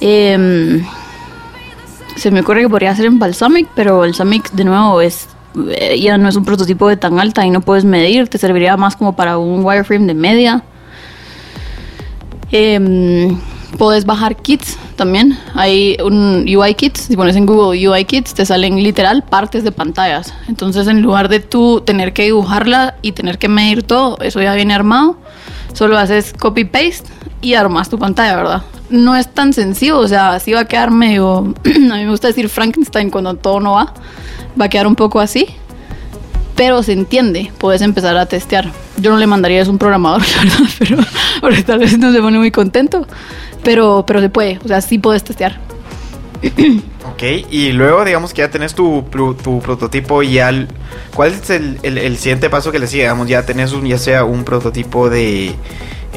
[0.00, 0.84] em,
[2.16, 5.28] se me ocurre que podría ser en Balsamic, pero Balsamic de nuevo es
[5.70, 8.76] eh, ya no es un prototipo de tan alta y no puedes medir, te serviría
[8.76, 10.64] más como para un wireframe de media.
[12.50, 13.38] Em,
[13.76, 15.38] puedes bajar kits también.
[15.54, 19.72] Hay un UI kits, si pones en Google UI kits, te salen literal partes de
[19.72, 20.32] pantallas.
[20.48, 24.54] Entonces, en lugar de tú tener que dibujarla y tener que medir todo, eso ya
[24.54, 25.16] viene armado.
[25.72, 27.10] Solo haces copy paste
[27.42, 28.62] y armas tu pantalla, ¿verdad?
[28.90, 31.54] No es tan sencillo, o sea, así va a quedar medio.
[31.64, 33.92] a mí me gusta decir Frankenstein cuando todo no va.
[34.60, 35.46] Va a quedar un poco así.
[36.54, 38.70] Pero se entiende, puedes empezar a testear.
[38.98, 40.96] Yo no le mandaría a un programador, la verdad, pero
[41.40, 43.06] porque tal vez no se pone muy contento.
[43.64, 45.58] Pero, pero se puede, o sea, sí puedes testear.
[47.06, 49.04] Ok, y luego digamos que ya tenés tu,
[49.42, 50.48] tu prototipo y ya...
[50.48, 50.66] el-
[51.14, 53.02] ¿Cuál es el, el- el siguiente paso que le sigue?
[53.04, 55.54] Digamos, ya tenés un, ya sea un prototipo de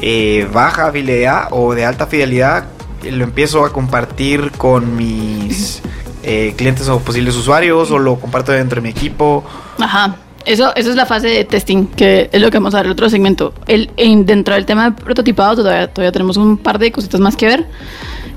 [0.02, 2.64] eh, baja fidelidad o de alta fidelidad.
[3.08, 5.82] Lo empiezo a compartir con mis
[6.24, 9.44] eh, clientes o posibles usuarios o lo comparto dentro de mi equipo.
[9.78, 10.16] Ajá.
[10.44, 12.92] Eso, eso es la fase de testing, que es lo que vamos a ver en
[12.92, 13.52] otro segmento.
[13.66, 17.36] El, en- dentro del tema de prototipado todavía, todavía tenemos un par de cositas más
[17.36, 17.66] que ver,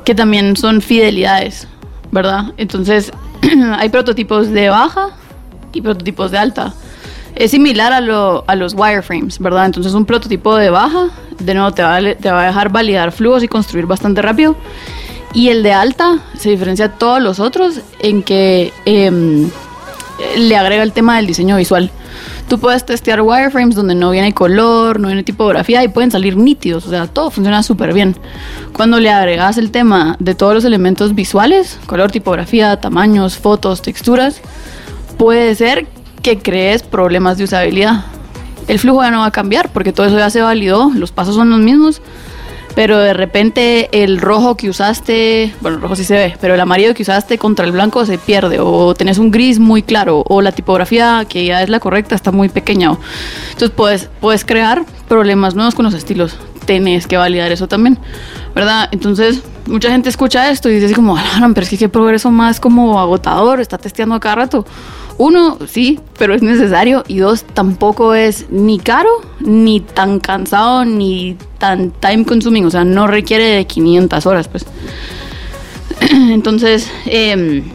[0.03, 1.67] que también son fidelidades,
[2.11, 2.53] ¿verdad?
[2.57, 3.11] Entonces,
[3.77, 5.09] hay prototipos de baja
[5.73, 6.73] y prototipos de alta.
[7.35, 9.65] Es similar a, lo- a los wireframes, ¿verdad?
[9.67, 11.07] Entonces, un prototipo de baja,
[11.39, 14.57] de nuevo, te va, a, te va a dejar validar flujos y construir bastante rápido.
[15.33, 19.49] Y el de alta se diferencia de todos los otros en que em,
[20.37, 21.91] le agrega el tema del diseño visual.
[22.47, 26.85] Tú puedes testear wireframes donde no viene color, no viene tipografía y pueden salir nítidos,
[26.85, 28.15] o sea, todo funciona súper bien.
[28.73, 34.41] Cuando le agregas el tema de todos los elementos visuales, color, tipografía, tamaños, fotos, texturas,
[35.17, 35.87] puede ser
[36.21, 38.05] que crees problemas de usabilidad.
[38.67, 41.35] El flujo ya no va a cambiar porque todo eso ya se validó, los pasos
[41.35, 42.01] son los mismos,
[42.75, 46.59] pero de repente el rojo que usaste, bueno, el rojo sí se ve, pero el
[46.59, 50.41] amarillo que usaste contra el blanco se pierde, o tenés un gris muy claro, o
[50.41, 52.91] la tipografía que ya es la correcta está muy pequeña.
[52.91, 52.99] o-
[53.51, 56.37] Entonces puedes, puedes crear problemas nuevos con los estilos.
[56.65, 57.97] Tenés que validar eso también,
[58.55, 58.87] ¿verdad?
[58.91, 62.29] Entonces, mucha gente escucha esto y dice así como, "Alan, pero es que qué progreso
[62.31, 64.65] más como agotador, está testeando a cada rato.
[65.23, 67.03] Uno, sí, pero es necesario.
[67.07, 72.65] Y dos, tampoco es ni caro, ni tan cansado, ni tan time consuming.
[72.65, 74.65] O sea, no requiere de 500 horas, pues.
[76.09, 77.65] Entonces, em,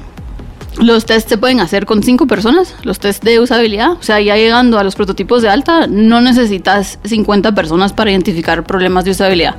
[0.78, 3.92] los tests se pueden hacer con cinco personas, los tests de usabilidad.
[3.92, 8.64] O sea, ya llegando a los prototipos de alta, no necesitas 50 personas para identificar
[8.64, 9.56] problemas de usabilidad.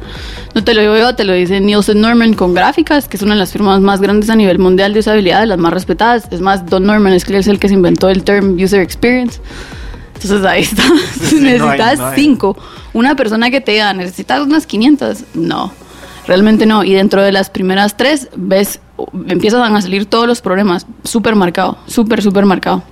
[0.53, 3.33] No te lo digo yo, te lo dice Nielsen Norman con gráficas, que es una
[3.33, 6.27] de las firmas más grandes a nivel mundial de usabilidad, de las más respetadas.
[6.31, 9.39] Es más, Don Norman es el que se inventó el term user experience.
[10.15, 10.83] Entonces ahí está.
[11.29, 12.15] Sí, no hay- necesitas no hay.
[12.21, 12.57] cinco.
[12.93, 15.23] Una persona que te diga, necesitas unas 500.
[15.35, 15.71] No,
[16.27, 16.83] realmente no.
[16.83, 18.79] Y dentro de las primeras tres, ves,
[19.27, 20.85] empiezan a salir todos los problemas.
[21.03, 22.83] Súper marcado, súper, súper marcado.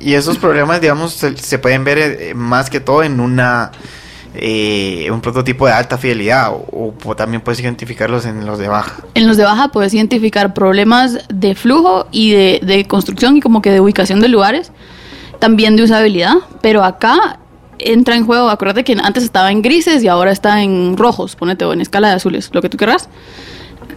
[0.00, 3.72] Y esos problemas, digamos, se, se pueden ver eh, más que todo en una
[4.34, 9.02] eh, un prototipo de alta fidelidad o, o también puedes identificarlos en los de baja.
[9.14, 13.62] En los de baja puedes identificar problemas de flujo y de, de construcción y como
[13.62, 14.70] que de ubicación de lugares,
[15.40, 17.40] también de usabilidad, pero acá
[17.78, 21.64] entra en juego, acuérdate que antes estaba en grises y ahora está en rojos, ponete
[21.64, 23.08] o en escala de azules, lo que tú querrás.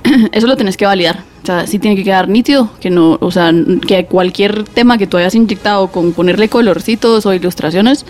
[0.31, 1.23] Eso lo tenés que validar.
[1.43, 3.51] O sea, sí tiene que quedar nítido, que no, o sea,
[3.87, 8.05] que cualquier tema que tú hayas inyectado con ponerle colorcitos o ilustraciones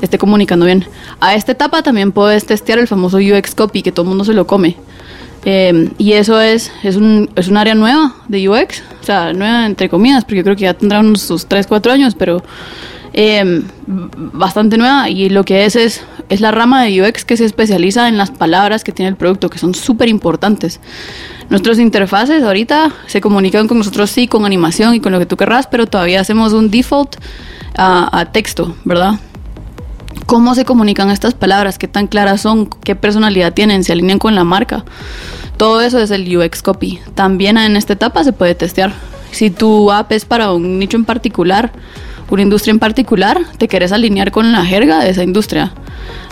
[0.00, 0.84] esté comunicando bien.
[1.20, 4.34] A esta etapa también puedes testear el famoso UX copy, que todo el mundo se
[4.34, 4.76] lo come.
[5.44, 9.66] Eh, y eso es, es, un, es un área nueva de UX, o sea, nueva
[9.66, 12.42] entre comillas, porque yo creo que ya tendrá unos sus 3, 4 años, pero
[13.16, 15.10] eh, bastante nueva.
[15.10, 18.30] Y lo que es, es es la rama de UX que se especializa en las
[18.30, 20.80] palabras que tiene el producto, que son súper importantes.
[21.50, 25.36] Nuestras interfaces ahorita se comunican con nosotros, sí, con animación y con lo que tú
[25.36, 27.16] querrás, pero todavía hacemos un default
[27.76, 29.14] a, a texto, ¿verdad?
[30.24, 34.34] cómo se comunican estas palabras, qué tan claras son, qué personalidad tienen, se alinean con
[34.34, 34.84] la marca.
[35.56, 36.98] Todo eso es el UX copy.
[37.14, 38.92] También en esta etapa se puede testear.
[39.30, 41.70] Si tu app es para un nicho en particular,
[42.30, 45.72] una industria en particular, te quieres alinear con la jerga de esa industria.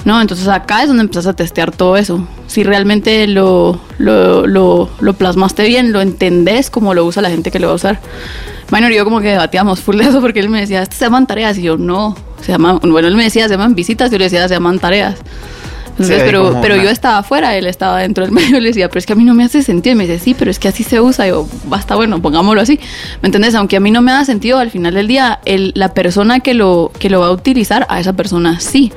[0.04, 0.20] ¿no?
[0.20, 2.26] Entonces acá es donde empiezas a testear todo eso.
[2.46, 7.50] Si realmente lo, lo, lo, lo plasmaste bien, lo entendés como lo usa la gente
[7.50, 8.00] que lo va a usar.
[8.70, 11.04] Minor y yo como que debatíamos full de eso porque él me decía, estas se
[11.04, 14.18] llaman tareas y yo no, se llaman, bueno, él me decía, se llaman visitas, yo
[14.18, 15.16] le decía, se llaman tareas.
[15.94, 18.88] Entonces, Sí, pero, pero una- yo estaba afuera, él estaba dentro del medio, le decía,
[18.88, 19.92] pero es que a mí no me hace sentido.
[19.94, 21.26] Y me dice, sí, pero es que así se usa.
[21.26, 22.80] Y yo, basta, bueno, pongámoslo así.
[23.22, 23.54] ¿Me entiendes?
[23.54, 26.54] Aunque a mí no me haga sentido, al final del día, el, la persona que
[26.54, 28.92] lo, que lo va a utilizar, a esa persona sí.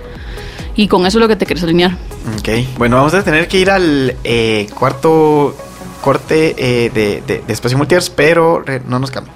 [0.75, 1.91] Y con eso es lo que te quieres alinear.
[2.39, 5.55] Ok, bueno, vamos a tener que ir al eh, cuarto
[6.01, 9.33] corte eh, de, de, de Espacio Multiverse, pero no nos cambia.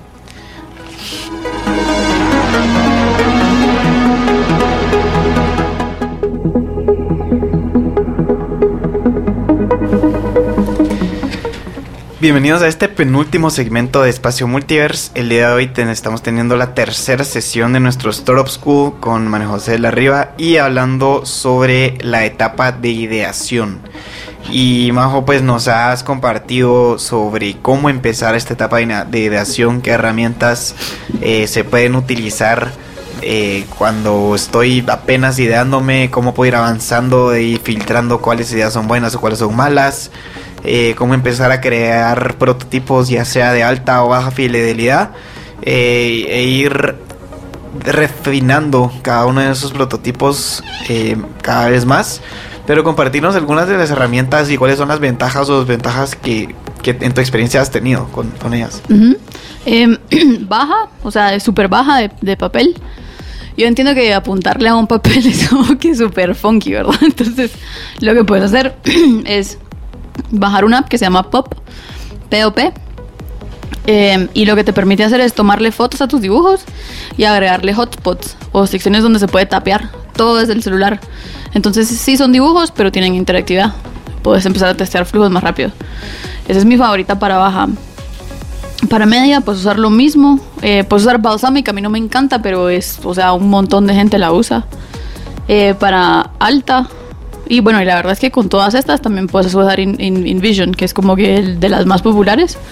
[12.22, 15.09] Bienvenidos a este penúltimo segmento de Espacio Multiverse.
[15.15, 19.47] El día de hoy estamos teniendo la tercera sesión de nuestro Startup School con María
[19.47, 23.80] José de la Riva y hablando sobre la etapa de ideación.
[24.51, 30.76] Y Majo, pues nos has compartido sobre cómo empezar esta etapa de ideación, qué herramientas
[31.22, 32.72] eh, se pueden utilizar
[33.24, 39.15] eh, cuando estoy apenas ideándome, cómo puedo ir avanzando y filtrando cuáles ideas son buenas
[39.15, 40.11] o cuáles son malas,
[40.64, 45.12] eh, cómo empezar a crear prototipos ya sea de alta o baja fidelidad
[45.62, 46.95] eh, e ir
[47.84, 52.22] refinando cada uno de esos prototipos eh, cada vez más.
[52.68, 56.53] Pero compartirnos algunas de las herramientas y cuáles son las ventajas o desventajas que,
[56.84, 58.82] que en tu experiencia has tenido con, con ellas.
[59.66, 59.97] Em,
[60.47, 62.76] baja, o sea, es súper baja de, de papel.
[63.57, 66.95] Yo entiendo que apuntarle a un papel es como que súper funky, ¿verdad?
[67.01, 67.51] Entonces,
[67.99, 68.76] lo que puedes hacer
[69.26, 69.57] es
[70.30, 71.53] bajar una app que se llama Pop,
[72.30, 72.59] POP.
[73.88, 76.65] em, y lo que te permite hacer es tomarle fotos a tus dibujos
[77.17, 80.99] y agregarle hotspots o secciones donde se puede tapear todo desde el celular.
[81.53, 83.74] Entonces, sí son dibujos, pero tienen interactividad.
[84.22, 85.72] Puedes empezar a testear flujos más rápido.
[86.47, 87.67] Esa es mi favorita para baja.
[88.89, 90.39] Para media, puedes usar lo mismo.
[90.61, 93.88] Eh, puedes usar Balsamic, a mí no me encanta, pero es, o sea, un montón
[93.88, 94.65] de gente la usa.
[95.47, 96.88] Eh, para alta.
[97.47, 100.25] Y bueno, y la verdad es que con todas estas también puedes usar In- In-
[100.27, 102.57] InVision, que es como que el de las más populares.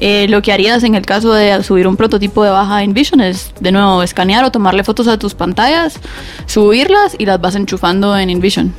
[0.00, 3.52] Eh, lo que harías en el caso de subir un prototipo de baja InVision es,
[3.60, 6.00] de nuevo, escanear o tomarle fotos a tus pantallas,
[6.46, 8.72] subirlas y las vas enchufando en InVision.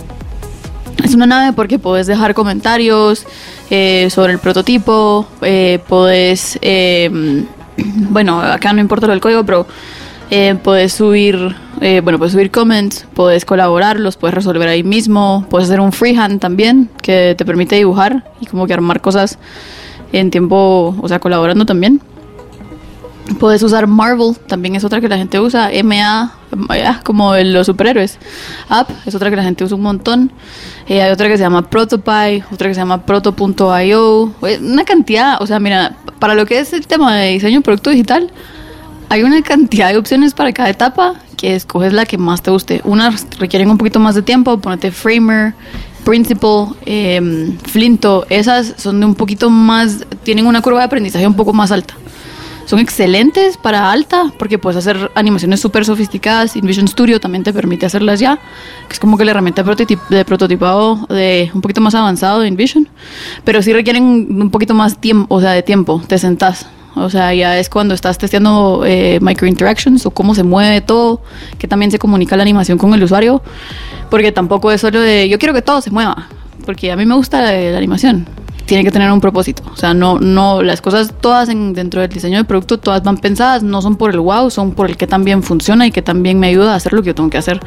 [1.03, 3.25] Es una nave porque puedes dejar comentarios
[3.69, 7.09] eh, sobre el prototipo, eh, puedes, eh,
[7.77, 9.67] bueno, acá no importa lo del código, pero
[10.29, 15.69] eh, puedes subir, eh, bueno, puedes subir comments, puedes colaborarlos, puedes resolver ahí mismo, puedes
[15.69, 19.37] hacer un freehand también que te permite dibujar y como que armar cosas
[20.13, 22.01] en tiempo, o sea, colaborando también.
[23.39, 25.71] Puedes usar Marvel, también es otra que la gente usa.
[25.83, 26.31] MA,
[27.03, 28.19] como los superhéroes.
[28.69, 30.31] App, es otra que la gente usa un montón.
[30.87, 34.31] Eh, hay otra que se llama Protopie, otra que se llama Proto.io.
[34.47, 37.63] Eh, Una cantidad, o sea, mira, para lo que es el tema de diseño de
[37.63, 38.31] producto digital,
[39.09, 42.81] hay una cantidad de opciones para cada etapa que escoges la que más te guste.
[42.83, 45.53] Unas requieren un poquito más de tiempo, ponete Framer,
[46.03, 48.25] Principal, em, Flinto.
[48.29, 51.95] Esas son de un poquito más, tienen una curva de aprendizaje un poco más alta.
[52.65, 56.55] Son excelentes para alta porque puedes hacer animaciones súper sofisticadas.
[56.55, 58.39] InVision Studio también te permite hacerlas ya,
[58.87, 62.89] que es como que la herramienta de prototipado de un poquito más avanzado de InVision.
[63.43, 64.03] Pero sí requieren
[64.41, 66.01] un poquito más tiempo, o sea, de tiempo.
[66.07, 66.67] Te sentás.
[66.95, 71.21] O sea, ya es cuando estás testeando eh, microinteractions o cómo se mueve todo,
[71.57, 73.41] que también se comunica la animación con el usuario.
[74.09, 76.29] Porque tampoco es solo de yo quiero que todo se mueva.
[76.65, 78.27] Porque a mí me gusta la, la animación
[78.65, 79.63] tiene que tener un propósito.
[79.71, 83.17] O sea, no, no, las cosas todas en, dentro del diseño del producto, todas van
[83.17, 86.39] pensadas, no son por el wow, son por el que también funciona y que también
[86.39, 87.59] me ayuda a hacer lo que yo tengo que hacer,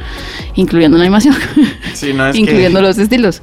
[0.55, 1.35] incluyendo la animación,
[1.93, 2.87] Sí, no es incluyendo que...
[2.87, 3.41] los estilos.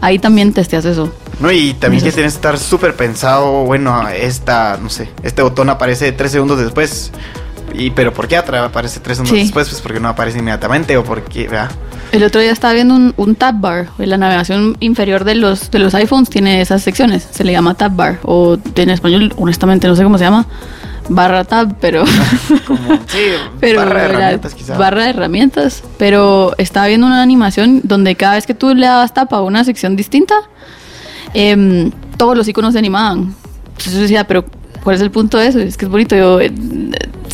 [0.00, 1.12] Ahí también testeas eso.
[1.40, 5.70] No, y también que tienes que estar súper pensado, bueno, esta, no sé, este botón
[5.70, 7.12] aparece tres segundos después.
[7.74, 9.44] Y, pero ¿por qué atra- aparece tres segundos Sí.
[9.44, 9.68] después?
[9.68, 11.48] Pues porque no aparece inmediatamente o porque.
[12.12, 13.88] El otro día estaba viendo un, un tab bar.
[13.98, 17.28] La navegación inferior de los, de los iPhones tiene esas secciones.
[17.30, 18.18] Se le llama tab bar.
[18.24, 20.46] O en español, honestamente, no sé cómo se llama.
[21.10, 22.04] Barra tab, pero.
[22.66, 23.18] Como, sí,
[23.60, 24.76] pero barra de herramientas quizá.
[24.78, 25.82] barra de herramientas.
[25.98, 29.64] Pero estaba viendo una animación donde cada vez que tú le dabas tap a una
[29.64, 30.34] sección distinta,
[31.34, 33.34] em, todos los iconos se animaban.
[33.70, 34.44] Entonces yo decía, pero
[34.82, 35.58] ¿cuál es el punto de eso?
[35.60, 36.16] Es que es bonito.
[36.16, 36.50] Yo, eh,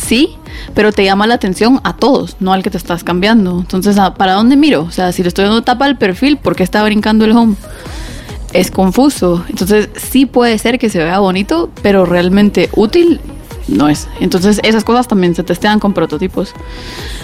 [0.05, 0.37] sí,
[0.73, 3.59] pero te llama la atención a todos, no al que te estás cambiando.
[3.59, 4.83] Entonces, ¿a- ¿para dónde miro?
[4.83, 7.55] O sea, si le estoy dando tapa al perfil, ¿por qué está brincando el home?
[8.53, 9.43] Es confuso.
[9.49, 13.19] Entonces, sí puede ser que se vea bonito, pero realmente útil
[13.67, 14.07] no es.
[14.21, 16.53] Entonces, esas cosas también se testean con prototipos.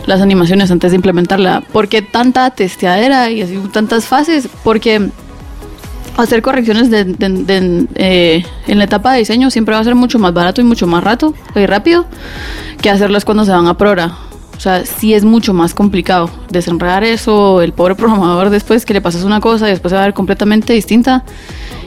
[0.08, 1.62] Las animaciones antes de implementarla.
[1.72, 4.50] ¿Por qué tanta testeadera y así tantas fases?
[4.64, 5.10] Porque
[6.18, 10.34] hacer correcciones de- eh, en la etapa de diseño siempre va a ser mucho más
[10.34, 12.06] barato y mucho más rato y rápido
[12.82, 14.18] que hacerlas cuando se van a prora.
[14.56, 19.02] O sea, sí es mucho más complicado desenredar eso, el pobre programador después que le
[19.02, 21.24] pasas una cosa y después se va a ver completamente distinta.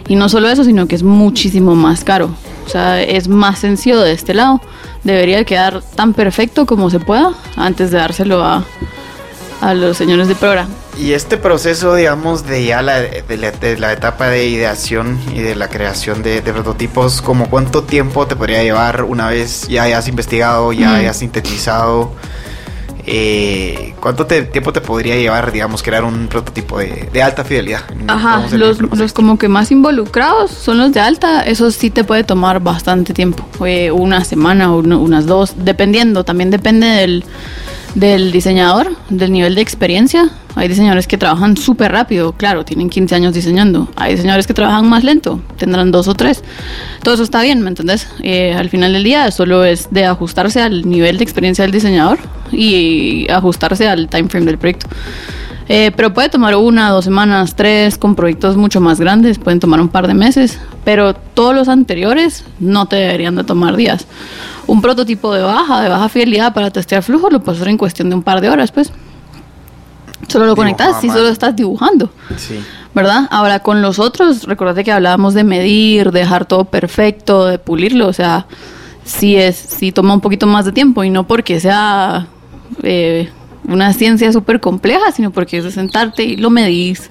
[0.08, 2.30] Y no solo eso, sino que es muchísimo más caro.
[2.66, 4.60] O sea, es más sencillo de este lado.
[5.02, 8.64] Debería quedar tan perfecto como se pueda antes de dárselo a,
[9.64, 10.68] a los señores de programa.
[10.98, 15.68] Y este proceso, digamos, de ya la, de la, etapa de ideación y de la
[15.68, 20.96] creación de, prototipos, ¿como cuánto tiempo te podría llevar una vez ya hayas investigado, ya
[20.96, 22.12] hayas sintetizado?
[23.06, 27.82] Eh, ¿Cuánto tiempo te podría llevar, digamos, crear un prototipo de, alta fidelidad?
[28.06, 32.24] Ajá, los, los, como que más involucrados son los de alta, eso sí te puede
[32.24, 33.44] tomar bastante tiempo,
[33.92, 37.24] una semana o unas dos, dependiendo, también depende del
[37.94, 40.30] del diseñador, del nivel de experiencia.
[40.56, 43.88] Hay diseñadores que trabajan súper rápido, claro, tienen 15 años diseñando.
[43.96, 46.42] Hay diseñadores que trabajan más lento, tendrán dos o tres.
[47.02, 48.08] Todo eso está bien, ¿me entendés?
[48.22, 52.18] Eh, al final del día solo es de ajustarse al nivel de experiencia del diseñador
[52.52, 54.88] y ajustarse al time frame del proyecto.
[55.68, 59.80] Eh, pero puede tomar una, dos semanas, tres, con proyectos mucho más grandes, pueden tomar
[59.80, 64.06] un par de meses, pero todos los anteriores no te deberían de tomar días.
[64.66, 68.08] Un prototipo de baja, de baja fidelidad para testear flujo lo puedes hacer en cuestión
[68.08, 68.92] de un par de horas, pues.
[70.28, 72.10] Solo lo conectas y solo estás dibujando.
[72.36, 72.58] Sí.
[72.94, 73.28] ¿Verdad?
[73.30, 78.12] Ahora con los otros, recordate que hablábamos de medir, dejar todo perfecto, de pulirlo, o
[78.12, 78.46] sea,
[79.04, 82.28] sí es, sí toma un poquito más de tiempo y no porque sea
[82.82, 83.28] eh,
[83.66, 87.10] una ciencia súper compleja, sino porque es de sentarte y lo medís,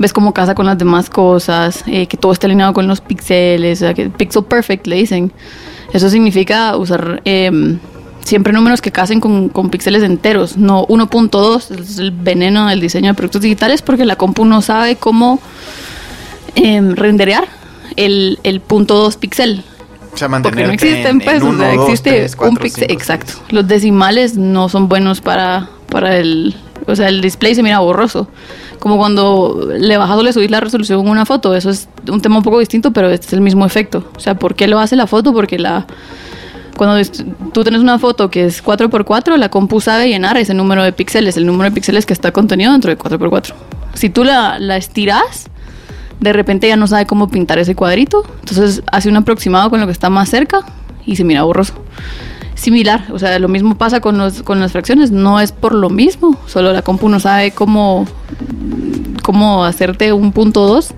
[0.00, 3.82] ves cómo casa con las demás cosas, eh, que todo esté alineado con los píxeles,
[3.82, 5.30] o sea, que pixel perfect le dicen.
[5.92, 7.78] Eso significa usar em,
[8.24, 13.08] siempre números que casen con, con píxeles enteros, no 1.2, es el veneno del diseño
[13.08, 15.38] de productos digitales porque la compu no sabe cómo
[16.56, 17.46] eh, renderear
[17.96, 19.62] el, el punto 2 píxel.
[20.14, 21.42] O sea, porque no existen, pues,
[21.90, 23.34] existe un píxel, exacto.
[23.50, 26.56] Los decimales no son buenos para, para el,
[26.90, 28.28] o sea, el display se mira borroso.
[28.78, 32.20] Como cuando le bajas o le subís la resolución en una foto, eso es un
[32.20, 34.10] tema un poco distinto, pero este es el mismo efecto.
[34.16, 35.32] O sea, ¿por qué lo hace la foto?
[35.32, 35.86] Porque la
[36.76, 36.98] cuando
[37.52, 41.36] tú tienes una foto que es 4x4, la compu sabe llenar ese número de píxeles,
[41.36, 43.52] el número de píxeles que está contenido dentro de 4x4.
[43.92, 45.50] Si tú la, la estiras,
[46.20, 49.84] de repente ya no sabe cómo pintar ese cuadrito, entonces hace un aproximado con lo
[49.86, 50.64] que está más cerca
[51.04, 51.74] y se mira borroso
[52.60, 53.06] similar.
[53.12, 55.10] O sea, lo mismo pasa con, los, con las fracciones.
[55.10, 56.38] No es por lo mismo.
[56.46, 58.06] Solo la compu no sabe cómo,
[59.22, 60.94] cómo hacerte un punto 2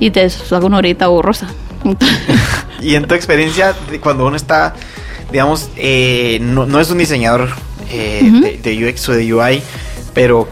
[0.00, 1.48] y te saca una horita borrosa.
[2.82, 4.74] y en tu experiencia, cuando uno está,
[5.30, 7.50] digamos, eh, no, es un diseñador
[7.90, 9.62] eh, de, UX o de UI,
[10.14, 10.48] pero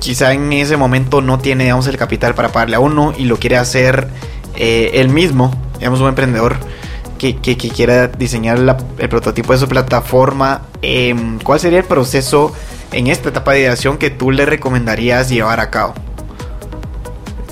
[0.00, 3.38] quizá en ese momento no tiene, digamos, el capital para pagarle a uno y lo
[3.38, 4.08] quiere hacer
[4.56, 6.56] eh, él mismo, digamos, un emprendedor
[7.30, 8.58] que, quiera diseñar
[8.98, 12.52] el prototipo de su plataforma, em, ¿cuál sería el proceso
[12.90, 15.94] en esta etapa de ideación que tú le recomendarías llevar a cabo?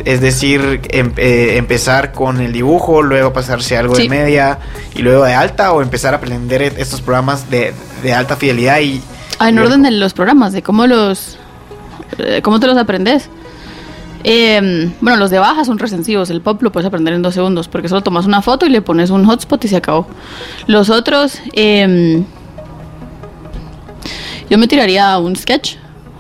[0.05, 4.59] Es decir, em, eh, empezar con el dibujo, luego pasarse algo de media
[4.95, 7.73] y luego de alta, o empezar a aprender estos programas de,
[8.12, 9.01] alta fidelidad y.
[9.39, 11.39] Ah, en orden de los programas, de cómo los.
[12.18, 13.29] Eh, cómo te los aprendes.
[14.25, 16.31] Eh, bueno, los de baja son recensivos.
[16.31, 18.83] El pop lo puedes aprender en dos segundos porque solo tomas una foto y le
[18.83, 20.07] pones un hotspot y se acabó.
[20.66, 22.23] Los otros, eh,
[24.49, 25.77] yo me tiraría a un sketch.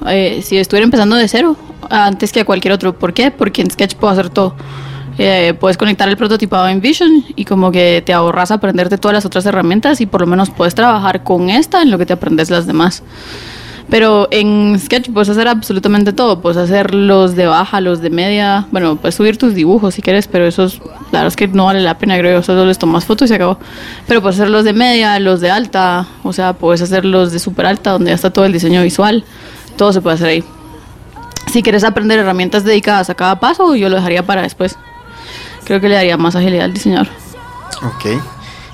[0.08, 1.56] Eh, si estuviera empezando de cero,
[1.90, 2.98] antes que a cualquier otro.
[2.98, 3.30] ¿Por qué?
[3.30, 4.54] Porque en sketch puedo hacer todo.
[5.18, 9.26] Eh, puedes conectar el prototipado en Vision y como que te ahorras aprenderte todas las
[9.26, 12.48] otras herramientas y por lo menos puedes trabajar con esta en lo que te aprendes
[12.48, 13.02] las demás.
[13.90, 16.40] Pero en Sketch puedes hacer absolutamente todo.
[16.40, 18.66] Puedes hacer los de baja, los de media.
[18.70, 20.78] Bueno, puedes subir tus dibujos si quieres, pero esos,
[21.10, 22.42] la verdad es que no vale la pena, creo.
[22.42, 23.58] Solo les tomas fotos y se acabó.
[24.06, 26.06] Pero puedes hacer los de media, los de alta.
[26.22, 29.24] O sea, puedes hacer los de super alta, donde ya está todo el diseño visual.
[29.76, 30.44] Todo se puede hacer ahí.
[31.52, 34.78] Si quieres aprender herramientas dedicadas a cada paso, yo lo dejaría para después.
[35.64, 37.08] Creo que le daría más agilidad al diseñador.
[37.82, 38.20] Ok.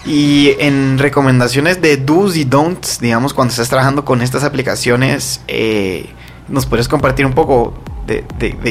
[0.06, 6.06] Y en recomendaciones de do's y don'ts, digamos, cuando estás trabajando con estas aplicaciones, eh,
[6.48, 7.74] ¿nos puedes compartir un poco
[8.06, 8.24] de,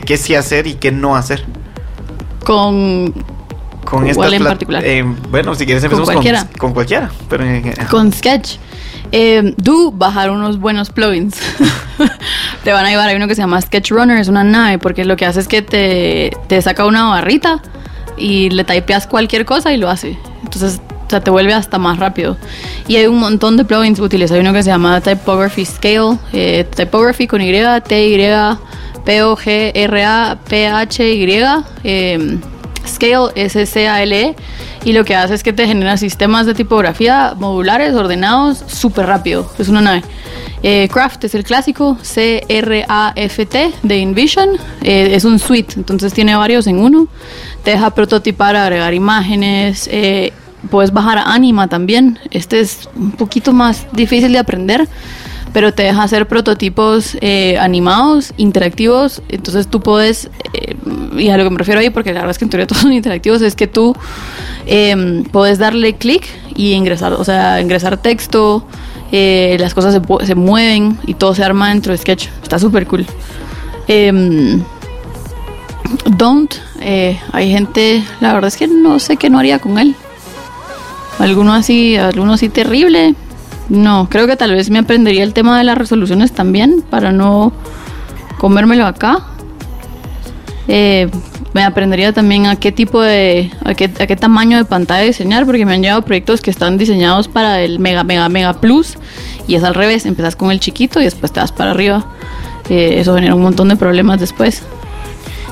[0.06, 1.46] qué sí hacer y qué no hacer?
[2.46, 3.14] Con
[3.84, 4.84] con esta en particular?
[4.86, 6.48] Eh, bueno, si quieres empezamos con cualquiera.
[6.58, 7.44] Con, cualquiera pero,
[7.90, 8.58] con Sketch.
[9.12, 11.36] Eh, do bajar unos buenos plugins.
[12.64, 13.10] te van a llevar.
[13.10, 15.48] Hay uno que se llama Sketch Runner, es una nave, porque lo que hace es
[15.48, 17.62] que te, te saca una barrita
[18.18, 20.18] y le typeas cualquier cosa y lo hace.
[20.44, 22.38] Entonces o sea, te vuelve hasta más rápido.
[22.88, 24.32] Y hay un montón de plugins útiles.
[24.32, 27.52] Hay uno que se llama Typography Scale, eh, Typography con Y,
[27.88, 28.18] T, Y,
[29.06, 31.44] P, O, G, R, A, P, H, Y,
[31.84, 32.40] eh,
[32.88, 34.36] Scale, S, C, A, L, E.
[34.84, 39.52] Y lo que hace es que te genera sistemas de tipografía modulares, ordenados, súper rápido.
[39.58, 40.04] Es una nave.
[40.62, 44.50] Eh, Craft es el clásico, C-R-A-F-T de InVision.
[44.82, 47.08] Eh, es un suite, entonces tiene varios en uno.
[47.64, 49.88] Te deja prototipar, agregar imágenes.
[49.92, 50.34] Eh,
[50.70, 52.20] puedes bajar a Anima también.
[52.32, 54.88] Este es un poquito más difícil de aprender,
[55.56, 59.22] pero te deja hacer prototipos eh, animados, interactivos.
[59.30, 60.76] Entonces tú puedes, eh,
[61.18, 62.82] y a lo que me refiero ahí, porque la verdad es que en teoría todos
[62.82, 63.96] son interactivos, es que tú
[64.66, 68.68] eh, puedes darle clic y ingresar, o sea, ingresar texto,
[69.14, 72.28] eh, las cosas se, se, mueven y todo se arma dentro de Sketch.
[72.44, 73.06] Está súper cool.
[73.88, 74.62] Em,
[76.18, 76.54] don't,
[77.32, 79.96] hay gente, la verdad es que no sé qué no haría con él.
[81.20, 83.16] Alguno así, alguno así terrible.
[83.70, 87.52] No, creo que tal vez me aprendería el tema de las resoluciones también para no
[88.38, 89.26] comérmelo acá.
[90.68, 91.10] Eh,
[91.54, 95.46] me aprendería también a qué tipo de, a qué, a qué tamaño de pantalla diseñar,
[95.46, 98.98] porque me han llegado proyectos que están diseñados para el mega, mega, mega plus
[99.48, 102.06] y es al revés, empezás con el chiquito y después te vas para arriba.
[102.70, 104.64] Eh, eso genera un montón de problemas después.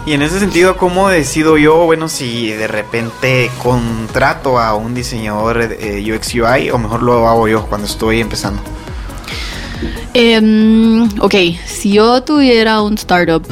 [0.06, 5.62] Y en ese sentido, ¿cómo decido yo, bueno, si de repente contrato a un diseñador
[5.80, 8.62] eh, UX UI o mejor lo hago yo cuando estoy empezando?
[10.14, 11.36] Um, ok,
[11.66, 13.44] si yo tuviera un startup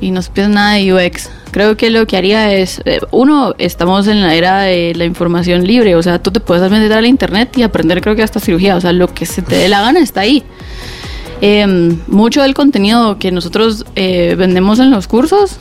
[0.00, 4.08] y no supiera nada de UX, creo que lo que haría es, eh, uno, estamos
[4.08, 7.06] en la era de la información libre, o sea, tú te puedes meter a la
[7.06, 9.80] internet y aprender creo que hasta cirugía, o sea, lo que se te dé la
[9.82, 10.42] gana está ahí.
[11.40, 11.66] Eh,
[12.08, 15.58] mucho del contenido que nosotros eh, vendemos en los cursos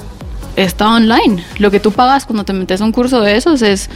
[0.56, 1.43] está online.
[1.58, 3.89] Lo que tú pagas cuando te metes a un curso de esos es,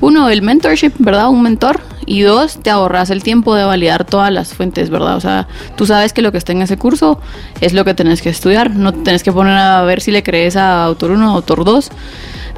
[0.00, 1.28] uno, el mentorship, ¿verdad?
[1.28, 1.80] Un mentor.
[2.06, 5.16] Y dos, te ahorras el tiempo de validar todas las fuentes, ¿verdad?
[5.16, 5.46] O sea,
[5.76, 7.20] tú sabes que lo que está en ese curso
[7.60, 8.70] es lo que tenés que estudiar.
[8.70, 11.90] No tenés que poner a ver si le crees a autor 1 o autor 2.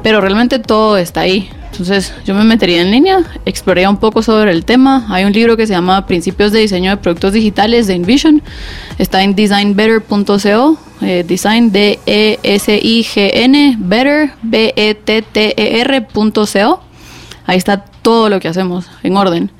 [0.01, 1.49] Pero realmente todo está ahí.
[1.71, 5.07] Entonces yo me metería en línea, exploraría un poco sobre el tema.
[5.09, 8.43] Hay un libro que se llama Principios de Diseño de Productos Digitales de InVision.
[8.99, 10.77] Está en designbetter.co.
[11.03, 16.81] Eh, design D E S I G N Better B E T T E R.co.
[17.45, 19.51] Ahí está todo lo que hacemos en orden.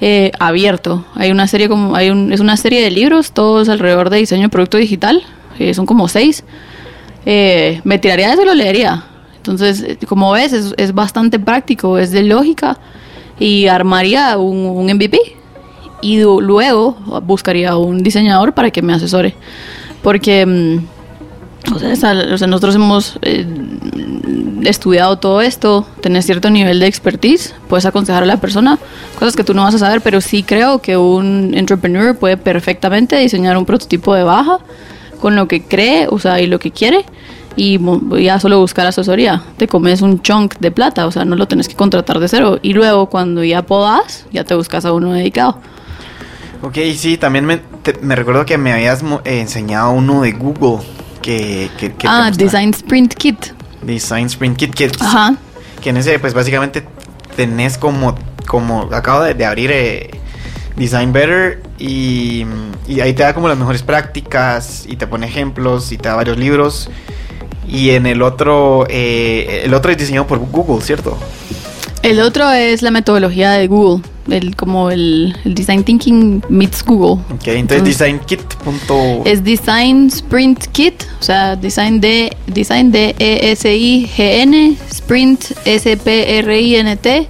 [0.00, 1.04] Eh, abierto.
[1.14, 4.42] Hay una serie como hay un, es una serie de libros todos alrededor de diseño
[4.42, 5.22] de producto digital.
[5.58, 6.44] Eh, son como seis.
[7.24, 9.04] Me tiraría de eso y lo leería.
[9.38, 12.78] Entonces, como ves, es, es, bastante práctico, es de lógica
[13.38, 15.18] y armaría un, un MVP
[16.02, 19.34] y luego buscaría un diseñador para que me asesore.
[20.02, 22.14] Porque, mm, o sea,
[22.46, 23.46] nosotros hemos eh,
[24.64, 28.78] estudiado todo esto, tener cierto nivel de expertise, puedes aconsejar a la persona
[29.18, 33.16] cosas que tú no vas a saber, pero sí creo que un entrepreneur puede perfectamente
[33.18, 34.58] diseñar un prototipo de baja
[35.20, 37.04] con lo que cree, o sea, y lo que quiere
[37.56, 37.80] y
[38.22, 39.42] ya solo buscar asesoría.
[39.56, 42.58] Te comes un chunk de plata, o sea, no lo tenés que contratar de cero.
[42.62, 45.58] Y luego cuando ya podas, ya te buscas a uno dedicado.
[46.62, 50.84] Ok, sí, también me, te, me recuerdo que me habías eh, enseñado uno de Google.
[51.22, 53.46] Que, que, que ah, Design Sprint Kit.
[53.82, 55.34] Design Sprint Kit, que, Ajá.
[55.80, 56.86] que en ese, pues básicamente
[57.34, 58.14] tenés como,
[58.46, 60.10] como acabo de, de abrir eh,
[60.76, 62.46] Design Better y,
[62.86, 66.14] y ahí te da como las mejores prácticas y te pone ejemplos y te da
[66.14, 66.90] varios libros.
[67.66, 71.18] Y en el otro, eh, el otro es diseñado por Google, ¿cierto?
[72.02, 77.22] El otro es la metodología de Google, el, como el, el Design Thinking meets Google.
[77.34, 78.40] Ok, entonces, design kit.
[79.24, 84.76] Es Design Sprint Kit, o sea, Design de Design de E S I G N,
[84.90, 87.28] Sprint S P R I N T,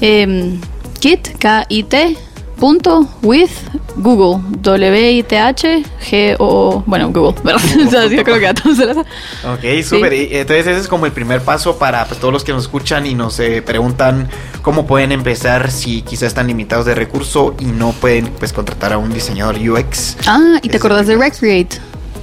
[0.00, 0.58] eh,
[1.00, 2.16] Kit K I T
[2.58, 3.50] punto with
[3.96, 7.62] Google W I T H G O bueno Google ¿verdad?
[7.86, 10.12] o sea, yo creo que a todos se las Ok, súper.
[10.12, 10.28] Sí.
[10.32, 13.14] Entonces ese es como el primer paso para pues, todos los que nos escuchan y
[13.14, 14.28] nos eh, preguntan
[14.62, 18.98] cómo pueden empezar si quizás están limitados de recurso y no pueden pues contratar a
[18.98, 20.16] un diseñador UX.
[20.26, 21.78] Ah, y te acordás de Recreate.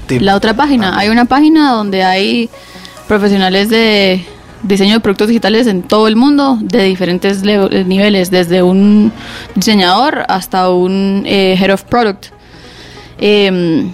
[0.10, 0.96] La otra página.
[0.96, 1.00] Ah.
[1.00, 2.50] Hay una página donde hay
[3.08, 4.26] profesionales de
[4.64, 9.12] diseño de productos digitales en todo el mundo de diferentes niveles, desde un
[9.56, 12.28] diseñador hasta un eh, head of product.
[13.20, 13.92] Eh,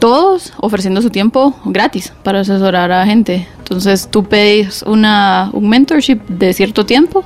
[0.00, 3.46] todos ofreciendo su tiempo gratis para asesorar a gente.
[3.58, 7.22] Entonces tú pedís una, un mentorship de cierto tiempo,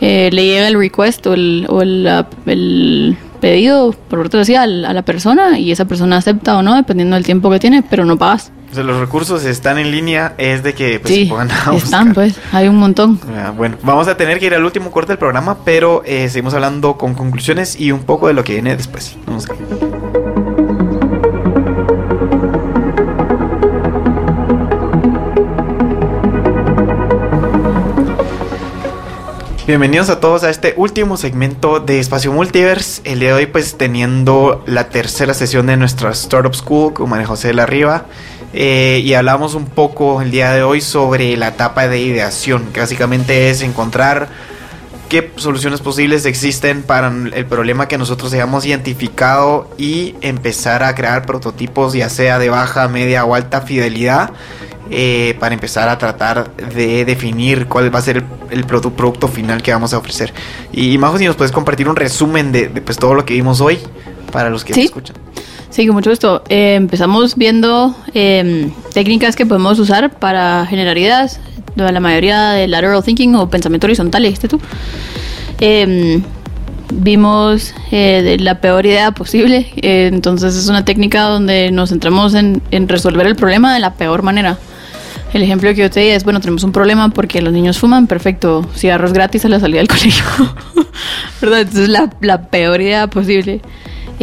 [0.00, 2.08] eh, le llega el request o el, o el,
[2.46, 7.16] el pedido, por otro decía, a la persona y esa persona acepta o no, dependiendo
[7.16, 8.52] del tiempo que tiene, pero no pagas.
[8.72, 11.76] O sea, los recursos están en línea, es de que pues, sí, se pongan a
[11.76, 13.20] están, pues, hay un montón.
[13.36, 16.54] Ah, bueno, vamos a tener que ir al último corte del programa, pero eh, seguimos
[16.54, 19.14] hablando con conclusiones y un poco de lo que viene después.
[19.26, 19.54] Vamos a
[29.66, 33.02] Bienvenidos a todos a este último segmento de Espacio Multiverse.
[33.04, 37.26] El día de hoy pues teniendo la tercera sesión de nuestra Startup School con María
[37.26, 38.06] José de la Riva.
[38.52, 42.80] Eh, y hablamos un poco el día de hoy sobre la etapa de ideación, que
[42.80, 44.28] básicamente es encontrar
[45.08, 51.26] qué soluciones posibles existen para el problema que nosotros hayamos identificado y empezar a crear
[51.26, 54.30] prototipos ya sea de baja, media o alta fidelidad
[54.90, 59.72] eh, para empezar a tratar de definir cuál va a ser el, producto final que
[59.72, 60.34] vamos a ofrecer.
[60.72, 63.78] Y Majo, si nos puedes compartir un resumen de, pues, todo lo que vimos hoy
[64.32, 64.82] para los que ¿Sí?
[64.82, 65.16] escuchan.
[65.72, 66.42] Sí, con mucho gusto.
[66.50, 71.40] Eh, empezamos viendo em, técnicas que podemos usar para generar ideas,
[71.76, 74.60] la mayoría de lateral thinking o pensamiento horizontal, dijiste tú.
[75.60, 76.22] Em,
[76.92, 82.60] vimos eh, la peor idea posible, eh, entonces es una técnica donde nos centramos en,
[82.70, 84.58] resolver el problema de la peor manera.
[85.32, 88.06] El ejemplo que yo te di es, bueno, tenemos un problema porque los niños fuman,
[88.08, 90.24] perfecto, cigarros gratis a la salida del colegio,
[91.40, 91.60] ¿verdad?
[91.60, 93.62] Entonces la, la peor idea posible.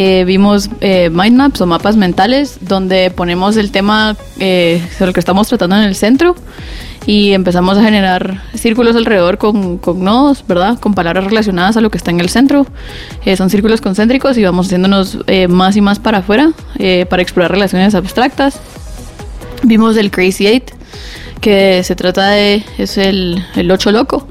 [0.02, 5.14] Eh, vimos eh, mind maps o mapas mentales donde ponemos el tema eh, sobre el
[5.14, 6.38] que estamos tratando en el centro
[7.06, 10.80] y empezamos a generar círculos alrededor con, con nodos, ¿verdad?
[10.80, 12.66] Con palabras relacionadas a lo que está en el centro.
[13.26, 15.18] Eh, son círculos concéntricos y vamos haciéndonos
[15.50, 16.54] más y más para afuera
[17.10, 18.62] para explorar relaciones abstractas.
[19.64, 20.72] Vimos el Crazy Eight,
[21.42, 24.30] que se trata de, es el, el 8 loco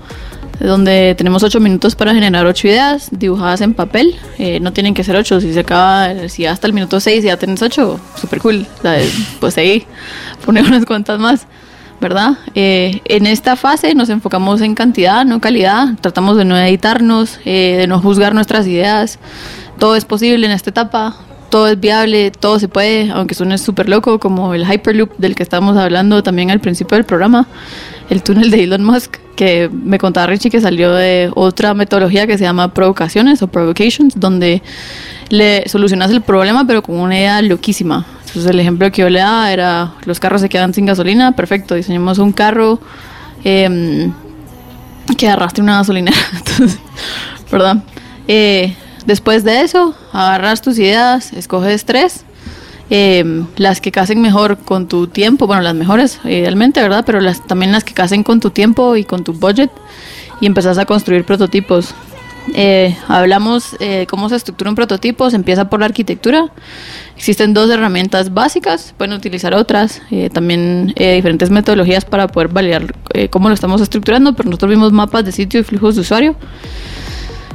[0.60, 4.16] donde tenemos ocho minutos para generar ocho ideas dibujadas en papel.
[4.38, 7.36] Eh, no tienen que ser ocho, si se acaba, si hasta el minuto seis ya
[7.36, 8.66] tienes ocho, súper cool.
[9.40, 9.86] pues ahí
[10.44, 11.46] poner unas cuantas más,
[12.00, 12.38] ¿verdad?
[12.54, 15.96] Eh, en esta fase nos enfocamos en cantidad, no calidad.
[16.00, 19.18] Tratamos de no editarnos, eh, de no juzgar nuestras ideas.
[19.78, 21.16] Todo es posible en esta etapa.
[21.50, 25.42] Todo es viable, todo se puede, aunque suene súper loco, como el Hyperloop del que
[25.42, 27.46] estábamos hablando también al principio del programa,
[28.10, 32.36] el túnel de Elon Musk que me contaba Richie que salió de otra metodología que
[32.36, 34.62] se llama provocaciones o provocations, donde
[35.28, 38.04] le solucionas el problema pero con una idea loquísima.
[38.26, 41.76] Entonces el ejemplo que yo le daba era los carros se quedan sin gasolina, perfecto,
[41.76, 42.80] diseñamos un carro
[43.44, 44.12] em,
[45.16, 46.16] que arrastre una gasolinera,
[47.52, 47.76] ¿verdad?
[48.30, 48.74] Eh,
[49.06, 52.26] después de eso, agarras tus ideas, escoges tres
[52.90, 57.04] eh, las que casen mejor con tu tiempo, bueno, las mejores idealmente, ¿verdad?
[57.04, 59.70] Pero las, también las que casen con tu tiempo y con tu budget
[60.40, 61.94] y empezás a construir prototipos.
[62.54, 66.46] Eh, hablamos eh, cómo se estructura un prototipo, se empieza por la arquitectura.
[67.16, 72.94] Existen dos herramientas básicas, pueden utilizar otras, eh, también diferentes metodologías para poder validar
[73.30, 76.36] cómo lo estamos estructurando, pero nosotros vimos mapas de sitio y flujos de usuario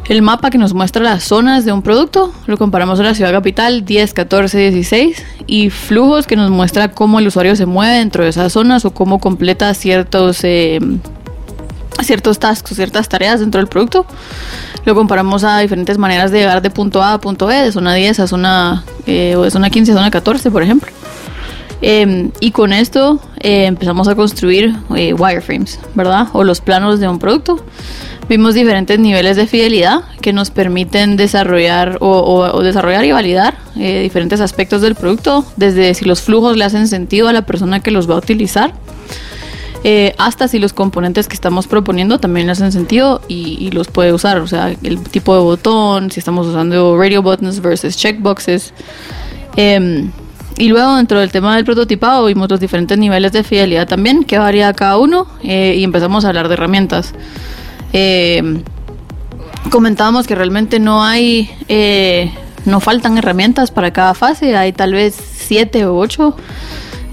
[0.10, 3.32] el mapa que nos muestra las zonas de un producto, lo comparamos con la ciudad
[3.32, 8.24] capital 10, 14, 16 y flujos que nos muestra cómo el usuario se mueve dentro
[8.24, 10.80] de esas zonas o cómo completa ciertos eh,
[12.02, 14.06] ciertos tasks ciertas tareas dentro del producto.
[14.84, 17.94] Lo comparamos a diferentes maneras de llegar de punto A a punto B, de zona
[17.94, 20.92] 10 a zona, eh, o de zona 15 a zona 14, por ejemplo.
[21.82, 26.28] Em, y con esto eh, empezamos a construir wireframes, ¿verdad?
[26.34, 27.64] O los planos de un producto.
[28.30, 34.40] Vimos diferentes niveles de fidelidad que nos permiten desarrollar o, desarrollar y validar eh, diferentes
[34.40, 38.10] aspectos del producto, desde si los flujos le hacen sentido a la persona que los
[38.10, 38.74] va a utilizar,
[39.86, 44.14] eh, hasta si los componentes que estamos proponiendo también le hacen sentido y, los puede
[44.14, 48.74] usar, o sea, el tipo de botón, si estamos usando radio buttons versus checkboxes.
[49.58, 50.12] Em,
[50.58, 54.38] y luego dentro del tema del prototipado vimos los diferentes niveles de fidelidad también, que
[54.38, 57.14] varía cada uno, eh, y empezamos a hablar de herramientas.
[57.94, 58.64] Eh,
[59.70, 62.32] comentábamos que realmente no hay, eh,
[62.66, 66.36] no faltan herramientas para cada fase, hay tal vez siete o ocho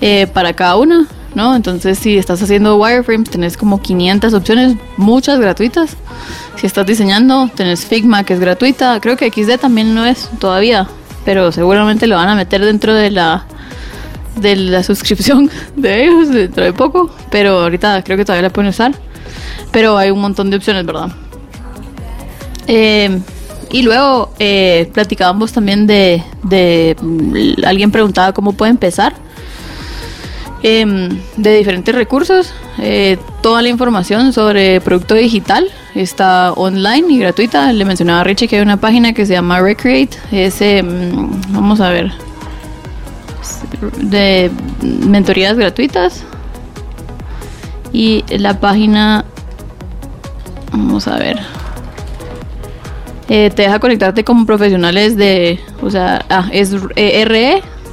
[0.01, 1.55] eh, para cada una, ¿no?
[1.55, 5.97] Entonces si estás haciendo wireframes tenés como 500 opciones, muchas gratuitas.
[6.57, 10.89] Si estás diseñando, tenés Figma que es gratuita, creo que XD también no es todavía,
[11.24, 13.47] pero seguramente lo van a meter dentro de la
[14.36, 18.70] de la suscripción de ellos dentro de poco, pero ahorita creo que todavía la pueden
[18.70, 18.93] usar.
[19.70, 21.10] Pero hay un montón de opciones, ¿verdad?
[22.66, 23.20] Eh,
[23.72, 29.14] y luego eh, platicábamos también de, de, mm, Alguien preguntaba cómo puede empezar.
[30.62, 32.52] Em, de diferentes recursos.
[32.78, 37.72] Eh, toda la información sobre producto digital está online y gratuita.
[37.72, 40.18] Le mencionaba a Richie que hay una página que se llama Recreate.
[40.32, 42.12] Es, em, vamos a ver,
[44.02, 44.50] de
[44.82, 46.24] mentorías gratuitas.
[47.92, 49.24] Y la página
[50.72, 51.38] Vamos a ver.
[53.28, 57.90] Eh, te deja conectarte con profesionales de, o sea, ah, es re-create.com.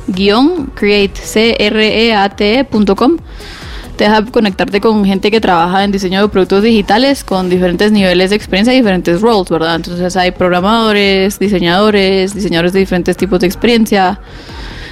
[3.97, 8.31] Te deja conectarte con gente que trabaja en diseño de productos digitales con diferentes niveles
[8.31, 9.75] de experiencia y diferentes roles, ¿verdad?
[9.75, 14.19] Entonces hay programadores, diseñadores, diseñadores de diferentes tipos de experiencia,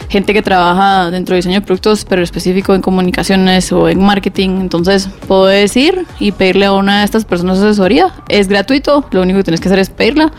[0.09, 4.61] gente que trabaja dentro de diseño de productos, pero específico en comunicaciones o en marketing.
[4.61, 8.13] Entonces, puedes ir y pedirle a una de estas personas asesoría.
[8.29, 10.31] Es gratuito, lo único que tienes que hacer es pedirla.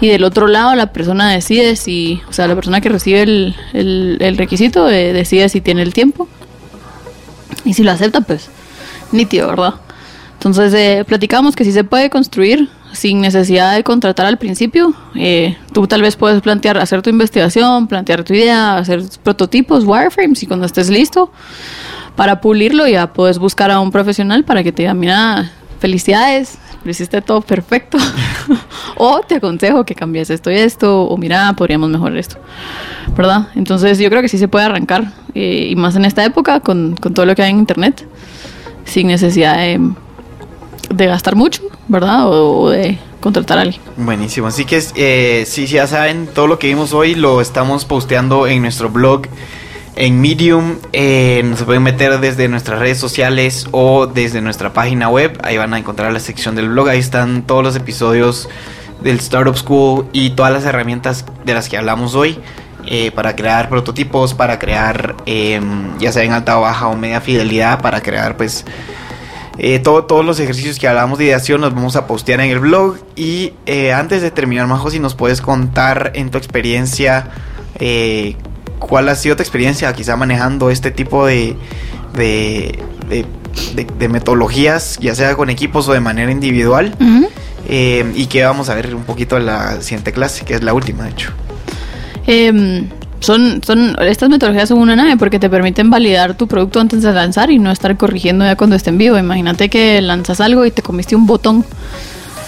[0.00, 3.54] Y del otro lado, la persona decide si, o sea, la persona que recibe el,
[3.72, 6.28] el, requisito eh, decide si tiene el tiempo.
[7.64, 8.50] Y si lo acepta, pues,
[9.12, 9.74] nítido, ¿verdad?
[10.34, 14.94] Entonces, eh, platicamos que si se puede construir sin necesidad de contratar al principio.
[15.14, 20.42] Eh, tú tal vez puedes plantear, hacer tu investigación, plantear tu idea, hacer prototipos, wireframes
[20.42, 21.30] y cuando estés listo
[22.16, 26.90] para pulirlo ya puedes buscar a un profesional para que te diga, mira, felicidades, lo
[26.90, 27.98] hiciste todo perfecto.
[28.96, 32.38] o te aconsejo que cambies esto y esto, o mira, podríamos mejorar esto.
[33.14, 33.48] ¿Verdad?
[33.54, 36.96] Entonces yo creo que sí se puede arrancar, eh, y más en esta época, con,
[36.96, 38.08] con todo lo que hay en Internet,
[38.84, 39.80] sin necesidad de
[40.90, 42.28] de gastar mucho, ¿verdad?
[42.28, 43.80] O, de contratar a alguien.
[43.96, 44.46] Buenísimo.
[44.46, 48.62] Así que eh, si ya saben, todo lo que vimos hoy lo estamos posteando en
[48.62, 49.22] nuestro blog.
[49.96, 55.38] En Medium eh, se pueden meter desde nuestras redes sociales o desde nuestra página web.
[55.42, 56.88] Ahí van a encontrar la sección del blog.
[56.88, 58.48] Ahí están todos los episodios
[59.02, 62.38] del Startup School y todas las herramientas de las que hablamos hoy.
[62.88, 67.20] Eh, para crear prototipos, para crear em, ya sea en alta o baja o media
[67.20, 68.64] fidelidad, para crear pues
[69.58, 72.98] eh, todos los ejercicios que hablamos de ideación los vamos a postear en el blog.
[73.14, 77.30] Y eh, antes de terminar, Majo, si nos puedes contar en tu experiencia,
[77.78, 78.36] eh,
[78.78, 81.56] cuál ha sido tu experiencia quizá manejando este tipo de,
[82.14, 82.78] de,
[83.98, 86.94] de, metodologías, ya sea con equipos o de manera individual.
[87.68, 91.04] y que vamos a ver un poquito en la siguiente clase, que es la última,
[91.04, 91.32] de hecho.
[93.20, 97.12] Son, son, estas metodologías son una nave porque te permiten validar tu producto antes de
[97.12, 99.18] lanzar y no estar corrigiendo ya cuando esté en vivo.
[99.18, 101.64] Imagínate que lanzas algo y te comiste un botón,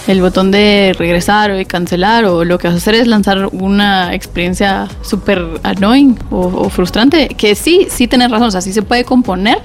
[0.07, 3.49] el botón de regresar o de cancelar, o lo que vas a hacer es lanzar
[3.51, 8.81] una experiencia súper annoying o, frustrante, que sí, sí tienes razón, o sea, sí se
[8.81, 9.59] puede componer,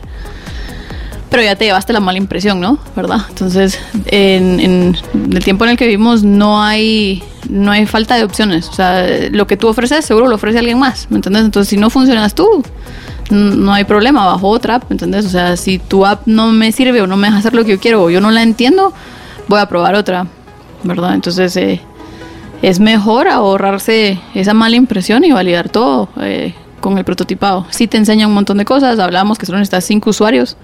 [1.35, 2.78] pero ya te llevaste la mala impresión, ¿no?
[2.94, 3.23] ¿Verdad?
[3.28, 4.97] Entonces, en,
[5.32, 8.69] el tiempo en el que vivimos no hay no hay falta de opciones.
[8.69, 11.44] O sea, lo que tú ofreces seguro lo ofrece alguien más, ¿me entiendes?
[11.44, 12.62] Entonces, si no funcionas tú,
[13.31, 15.27] no hay problema, bajo otra app, ¿me entiendes?
[15.27, 17.73] O sea, si tu app no me sirve o no me deja hacer lo que
[17.73, 18.93] yo quiero o yo no la entiendo,
[19.48, 20.28] voy a probar otra,
[20.85, 21.15] ¿verdad?
[21.15, 21.81] Entonces, eh,
[22.62, 27.66] es mejor ahorrarse esa mala impresión y validar todo eh, con el prototipado.
[27.70, 30.56] Si te enseña un montón de cosas, hablamos que solo necesitas cinco usuarios.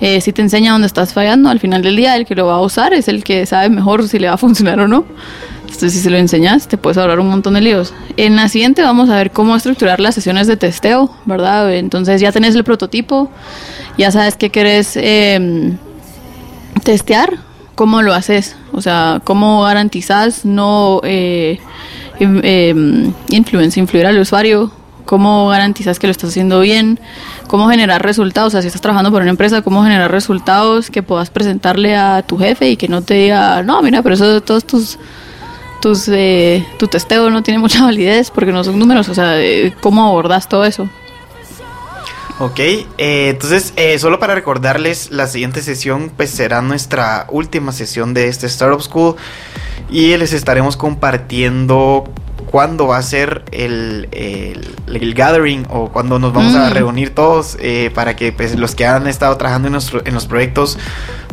[0.00, 2.54] Eh, si te enseña dónde estás fallando, al final del día el que lo va
[2.54, 5.04] a usar es el que sabe mejor si le va a funcionar o no.
[5.62, 7.92] Entonces, si se lo enseñas, te puedes ahorrar un montón de líos.
[8.16, 11.74] En la siguiente vamos a ver cómo estructurar las sesiones de testeo, ¿verdad?
[11.74, 13.30] Entonces ya tenés el prototipo,
[13.98, 15.76] ya sabes qué querés em,
[16.84, 17.34] testear,
[17.74, 21.60] cómo lo haces, o sea, cómo garantizas no eh,
[22.18, 24.72] eh, influir al usuario,
[25.08, 27.00] cómo garantizas que lo estás haciendo bien,
[27.46, 31.02] cómo generar resultados, o sea, si estás trabajando por una empresa, cómo generar resultados que
[31.02, 34.42] puedas presentarle a tu jefe y que no te diga, no, mira, pero eso de
[34.42, 34.98] todos tus
[35.80, 39.72] tus, eh, tu testeo no tiene mucha validez porque no son números, o sea, eh,
[39.80, 40.90] ¿cómo abordas todo eso?
[42.38, 42.86] Ok, eh,
[43.30, 48.82] entonces solo para recordarles, la siguiente sesión pues será nuestra última sesión de este Startup
[48.82, 49.16] School
[49.88, 52.04] y les estaremos compartiendo
[52.50, 56.72] cuándo va a ser el, el, gathering o cuándo nos vamos a mm.
[56.72, 60.26] reunir todos eh, para que pues, los que han estado trabajando en, nuestro, en los
[60.26, 60.78] proyectos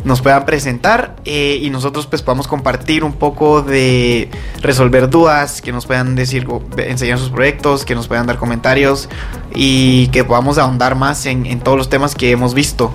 [0.04, 4.30] nos puedan presentar eh, y nosotros pues podamos compartir un poco de
[4.60, 6.46] resolver dudas, que nos puedan decir,
[6.78, 9.08] enseñar sus proyectos, que nos puedan dar comentarios
[9.54, 12.92] y que podamos ahondar más en, en todos los temas que hemos visto.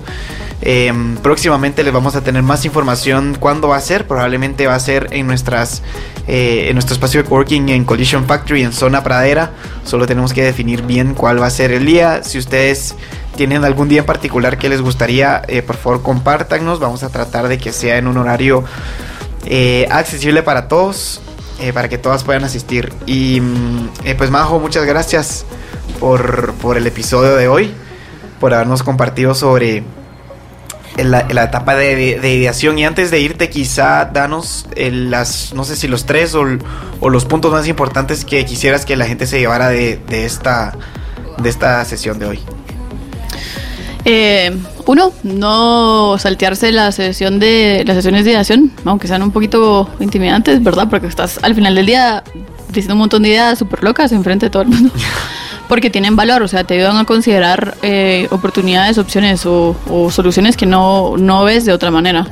[0.63, 4.05] Em, próximamente les vamos a tener más información cuándo va a ser.
[4.05, 5.81] Probablemente va a ser en nuestras
[6.27, 9.51] eh, en nuestro espacio de coworking en Collision Factory en zona pradera.
[9.83, 12.23] Solo tenemos que definir bien cuál va a ser el día.
[12.23, 12.95] Si ustedes
[13.35, 16.79] tienen algún día en particular que les gustaría, eh, por favor compártanos.
[16.79, 18.63] Vamos a tratar de que sea en un horario
[19.45, 21.21] eh, accesible para todos.
[21.73, 22.91] para que todas puedan asistir.
[23.05, 25.45] Y mm, pues Majo, muchas gracias
[25.99, 27.71] por, por el episodio de hoy.
[28.39, 29.83] Por habernos compartido sobre
[30.97, 32.77] en la, etapa de, ideación.
[32.77, 36.45] Y antes de irte, quizá danos las, no sé si los tres o,
[37.09, 40.73] los puntos más importantes que quisieras que la gente se llevara de, esta,
[41.37, 42.39] de esta sesión de hoy.
[44.03, 44.57] Eh,
[44.87, 50.61] uno, no saltearse la sesión de las sesiones de ideación, aunque sean un poquito intimidantes,
[50.63, 50.89] ¿verdad?
[50.89, 52.23] Porque estás al final del día
[52.69, 54.91] diciendo un montón de ideas súper locas enfrente de todo el mundo.
[55.71, 59.73] porque tienen valor, o sea, te ayudan a considerar eh, oportunidades, opciones o,
[60.11, 62.27] soluciones que no, no, ves de otra manera.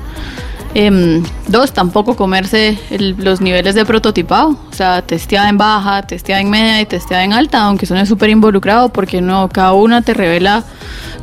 [0.74, 6.50] Em, dos, tampoco comerse los niveles de prototipado, o sea, testeada en baja, testeada en
[6.50, 10.66] media y testeada en alta, aunque suene súper involucrado porque no, cada una te revela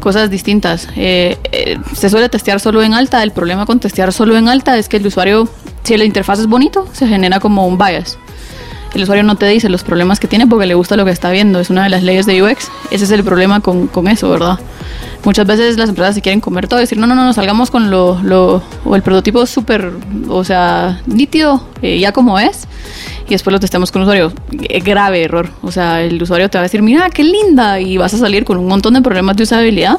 [0.00, 0.88] cosas distintas.
[0.96, 4.78] Eh, eh, se suele testear solo en alta, el problema con testear solo en alta
[4.78, 5.50] es que el usuario,
[5.82, 8.16] si la interfaz es bonito, se genera como un bias.
[8.94, 11.30] El usuario no te dice los problemas que tiene porque le gusta lo que está
[11.30, 14.30] viendo, es una de las leyes de UX, ese es el problema con, con eso,
[14.30, 14.58] ¿verdad?
[15.24, 18.20] Muchas veces las empresas se quieren comer todo decir, no, no, no, salgamos con lo,
[18.22, 19.92] lo o el prototipo súper,
[20.28, 22.68] o sea, nítido, eh, ya como es,
[23.26, 24.32] y después lo testamos con el usuario.
[24.52, 25.50] Eh, grave error.
[25.62, 28.44] O sea, el usuario te va a decir, mira, qué linda, y vas a salir
[28.44, 29.98] con un montón de problemas de usabilidad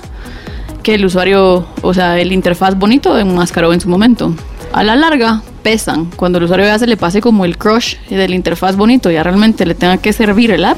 [0.88, 4.34] que el usuario, o sea, el interfaz bonito enmascaró en su momento.
[4.72, 6.06] A la larga, pesan.
[6.16, 9.66] Cuando el usuario ya se le pase como el crush del interfaz bonito, ya realmente
[9.66, 10.78] le tenga que servir el app,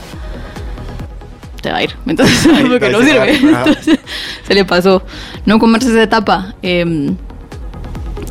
[1.61, 1.91] te va a ir.
[2.07, 3.35] Entonces, porque no sirve.
[3.35, 3.99] Entonces,
[4.47, 5.03] se le pasó.
[5.45, 6.55] No comerse esa etapa.
[6.63, 7.15] Em,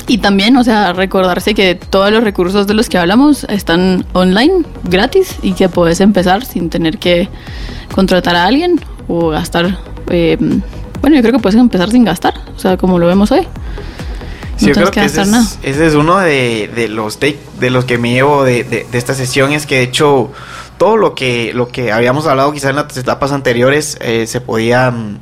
[0.09, 4.65] y también, o sea, recordarse que todos los recursos de los que hablamos están online,
[4.83, 7.29] gratis, y que puedes empezar sin tener que
[7.95, 9.79] contratar a alguien o gastar.
[10.11, 10.61] Em,
[11.01, 13.47] bueno, yo creo que puedes empezar sin gastar, o sea, como lo vemos hoy.
[14.57, 17.85] Sí, yo creo que, ese, es, ese, es, uno de, de los take, de los
[17.85, 20.33] que me llevo de, de, de, esta sesión, es que de hecho
[20.79, 24.91] todo lo que, lo que habíamos hablado quizás en las etapas anteriores eh, se podía
[24.91, 25.19] mm,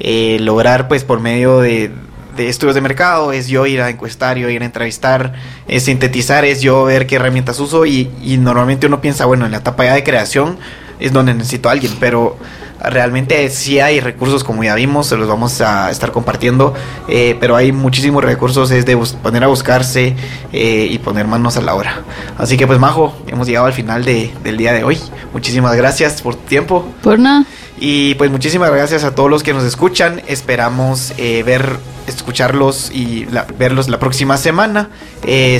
[0.00, 1.90] eh, lograr pues por medio de,
[2.36, 5.34] estudios de mercado, es yo ir a encuestar, yo ir a entrevistar,
[5.66, 9.50] es sintetizar, es yo ver qué herramientas uso y, y normalmente uno piensa, bueno, en
[9.50, 10.56] la etapa ya de creación
[11.00, 12.36] es donde necesito a alguien, pero
[12.80, 16.74] realmente sí hay recursos como ya vimos, se los vamos a estar compartiendo,
[17.08, 20.14] eh, pero hay muchísimos recursos, es de poner a buscarse
[20.52, 22.02] eh, y poner manos a la obra.
[22.38, 24.98] Así que pues Majo, hemos llegado al final de, del día de hoy.
[25.32, 26.86] Muchísimas gracias por tu tiempo.
[27.02, 27.44] Por nada.
[27.80, 30.20] Y pues muchísimas gracias a todos los que nos escuchan.
[30.26, 31.76] Esperamos eh, ver,
[32.08, 33.26] escucharlos y
[33.56, 34.90] verlos la próxima semana.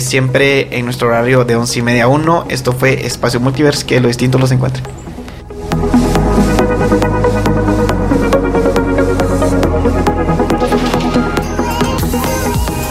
[0.01, 2.47] siempre en nuestro horario de 11 y media a 1.
[2.49, 4.82] Esto fue Espacio Multiverse, que lo distinto los encuentre.